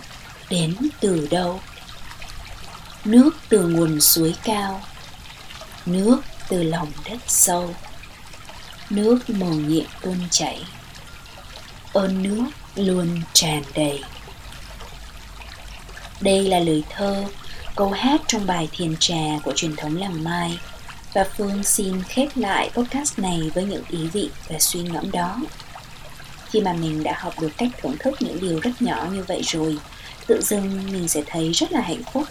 đến 0.49 0.75
từ 0.99 1.27
đâu? 1.31 1.59
Nước 3.05 3.29
từ 3.49 3.67
nguồn 3.67 4.01
suối 4.01 4.35
cao, 4.43 4.81
nước 5.85 6.21
từ 6.49 6.63
lòng 6.63 6.91
đất 7.09 7.17
sâu, 7.27 7.75
nước 8.89 9.29
màu 9.29 9.49
nhiệm 9.49 9.85
tuôn 10.01 10.17
chảy. 10.31 10.63
Ơn 11.93 12.23
nước 12.23 12.45
luôn 12.75 13.21
tràn 13.33 13.63
đầy. 13.75 14.03
Đây 16.21 16.43
là 16.43 16.59
lời 16.59 16.83
thơ, 16.89 17.25
câu 17.75 17.91
hát 17.91 18.21
trong 18.27 18.47
bài 18.47 18.69
thiền 18.71 18.95
trà 18.99 19.39
của 19.43 19.53
truyền 19.55 19.75
thống 19.75 19.97
làng 19.97 20.23
mai. 20.23 20.59
Và 21.13 21.25
phương 21.37 21.63
xin 21.63 22.03
khép 22.03 22.27
lại 22.35 22.69
podcast 22.73 23.19
này 23.19 23.51
với 23.53 23.63
những 23.63 23.83
ý 23.89 24.07
vị 24.07 24.29
và 24.49 24.59
suy 24.59 24.81
ngẫm 24.81 25.11
đó. 25.11 25.37
Khi 26.49 26.61
mà 26.61 26.73
mình 26.73 27.03
đã 27.03 27.13
học 27.17 27.33
được 27.41 27.51
cách 27.57 27.69
thưởng 27.81 27.97
thức 27.99 28.21
những 28.21 28.41
điều 28.41 28.59
rất 28.59 28.81
nhỏ 28.81 29.07
như 29.11 29.23
vậy 29.27 29.41
rồi 29.45 29.77
tự 30.27 30.41
dưng 30.41 30.93
mình 30.93 31.07
sẽ 31.07 31.21
thấy 31.27 31.51
rất 31.51 31.71
là 31.71 31.81
hạnh 31.81 32.03
phúc. 32.13 32.23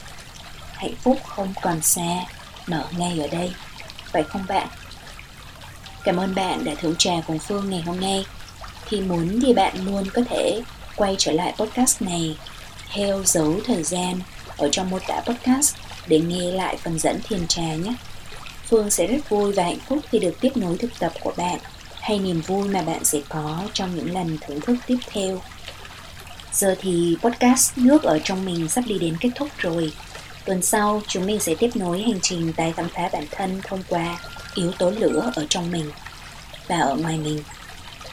Hạnh 0.73 0.95
phúc 1.03 1.19
không 1.27 1.55
còn 1.63 1.83
xa 1.83 2.25
nở 2.67 2.85
ngay 2.97 3.21
ở 3.21 3.27
đây. 3.27 3.53
Phải 4.13 4.23
không 4.23 4.45
bạn? 4.49 4.69
Cảm 6.05 6.17
ơn 6.17 6.35
bạn 6.35 6.65
đã 6.65 6.73
thưởng 6.81 6.97
trà 6.99 7.13
cùng 7.27 7.39
phương 7.39 7.71
ngày 7.71 7.81
hôm 7.81 8.01
nay. 8.01 8.27
Khi 8.87 9.01
muốn 9.01 9.41
thì 9.43 9.53
bạn 9.53 9.85
luôn 9.85 10.05
có 10.15 10.23
thể 10.31 10.63
quay 10.97 11.15
trở 11.19 11.33
lại 11.33 11.55
podcast 11.59 12.03
này. 12.03 12.37
Theo 12.93 13.23
dấu 13.25 13.61
thời 13.65 13.83
gian 13.83 14.21
ở 14.57 14.69
trong 14.73 14.91
mô 14.91 14.99
tả 15.09 15.21
podcast 15.27 15.77
để 16.07 16.21
nghe 16.21 16.51
lại 16.51 16.77
phần 16.77 16.99
dẫn 16.99 17.21
thiền 17.25 17.47
trà 17.47 17.75
nhé. 17.75 17.95
Phương 18.69 18.91
sẽ 18.91 19.07
rất 19.07 19.29
vui 19.29 19.53
và 19.53 19.63
hạnh 19.63 19.79
phúc 19.89 19.99
khi 20.11 20.19
được 20.19 20.41
tiếp 20.41 20.57
nối 20.57 20.79
thực 20.79 20.99
tập 20.99 21.13
của 21.21 21.33
bạn, 21.37 21.59
hay 22.01 22.19
niềm 22.19 22.41
vui 22.41 22.69
mà 22.69 22.83
bạn 22.83 23.05
sẽ 23.05 23.21
có 23.29 23.63
trong 23.73 23.97
những 23.97 24.15
lần 24.15 24.39
thưởng 24.41 24.61
thức 24.61 24.77
tiếp 24.87 24.99
theo. 25.11 25.41
Giờ 26.53 26.75
thì 26.81 27.17
podcast 27.23 27.79
nước 27.79 28.03
ở 28.03 28.19
trong 28.25 28.45
mình 28.45 28.69
sắp 28.69 28.85
đi 28.87 28.99
đến 28.99 29.17
kết 29.21 29.31
thúc 29.35 29.49
rồi. 29.59 29.93
Tuần 30.45 30.63
sau 30.63 31.03
chúng 31.09 31.27
mình 31.27 31.41
sẽ 31.41 31.55
tiếp 31.55 31.71
nối 31.75 32.03
hành 32.03 32.21
trình 32.23 32.53
tái 32.53 32.73
khám 32.77 32.89
phá 32.89 33.09
bản 33.13 33.25
thân 33.31 33.61
thông 33.65 33.83
qua 33.89 34.21
yếu 34.55 34.73
tố 34.79 34.91
lửa 34.91 35.33
ở 35.37 35.47
trong 35.49 35.71
mình 35.71 35.91
và 36.69 36.79
ở 36.79 36.97
ngoài 36.97 37.19
mình. 37.19 37.43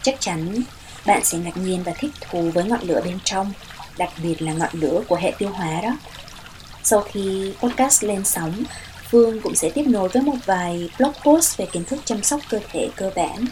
Chắc 0.01 0.15
chắn 0.19 0.61
bạn 1.05 1.23
sẽ 1.23 1.37
ngạc 1.37 1.57
nhiên 1.57 1.83
và 1.83 1.91
thích 1.97 2.11
thú 2.21 2.51
với 2.53 2.63
ngọn 2.63 2.81
lửa 2.81 3.01
bên 3.05 3.19
trong, 3.23 3.53
đặc 3.97 4.09
biệt 4.23 4.41
là 4.41 4.53
ngọn 4.53 4.69
lửa 4.73 5.01
của 5.07 5.15
hệ 5.15 5.33
tiêu 5.37 5.49
hóa 5.49 5.81
đó. 5.81 5.97
Sau 6.83 7.01
khi 7.01 7.53
podcast 7.59 8.03
lên 8.03 8.25
sóng, 8.25 8.63
Phương 9.09 9.41
cũng 9.41 9.55
sẽ 9.55 9.69
tiếp 9.69 9.83
nối 9.87 10.09
với 10.09 10.23
một 10.23 10.35
vài 10.45 10.89
blog 10.97 11.13
post 11.23 11.57
về 11.57 11.65
kiến 11.71 11.83
thức 11.83 11.99
chăm 12.05 12.23
sóc 12.23 12.39
cơ 12.49 12.59
thể 12.71 12.89
cơ 12.95 13.11
bản 13.15 13.45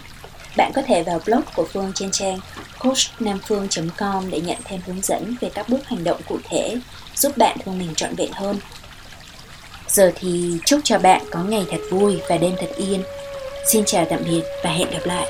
bạn 0.55 0.71
có 0.75 0.81
thể 0.87 1.03
vào 1.03 1.21
blog 1.25 1.41
của 1.55 1.67
Phương 1.73 1.91
trên 1.95 2.11
trang 2.11 2.39
coachnamphương.com 2.79 4.29
để 4.29 4.41
nhận 4.41 4.57
thêm 4.63 4.81
hướng 4.85 5.01
dẫn 5.01 5.35
về 5.41 5.49
các 5.53 5.69
bước 5.69 5.87
hành 5.87 6.03
động 6.03 6.21
cụ 6.27 6.37
thể, 6.49 6.75
giúp 7.15 7.37
bạn 7.37 7.57
thương 7.65 7.79
mình 7.79 7.95
trọn 7.95 8.15
vẹn 8.15 8.31
hơn. 8.31 8.59
Giờ 9.87 10.11
thì 10.15 10.57
chúc 10.65 10.79
cho 10.83 10.99
bạn 10.99 11.21
có 11.31 11.43
ngày 11.43 11.65
thật 11.71 11.81
vui 11.91 12.19
và 12.29 12.37
đêm 12.37 12.55
thật 12.59 12.69
yên. 12.77 13.03
Xin 13.71 13.85
chào 13.85 14.05
tạm 14.09 14.19
biệt 14.25 14.41
và 14.63 14.69
hẹn 14.69 14.91
gặp 14.91 15.05
lại. 15.05 15.27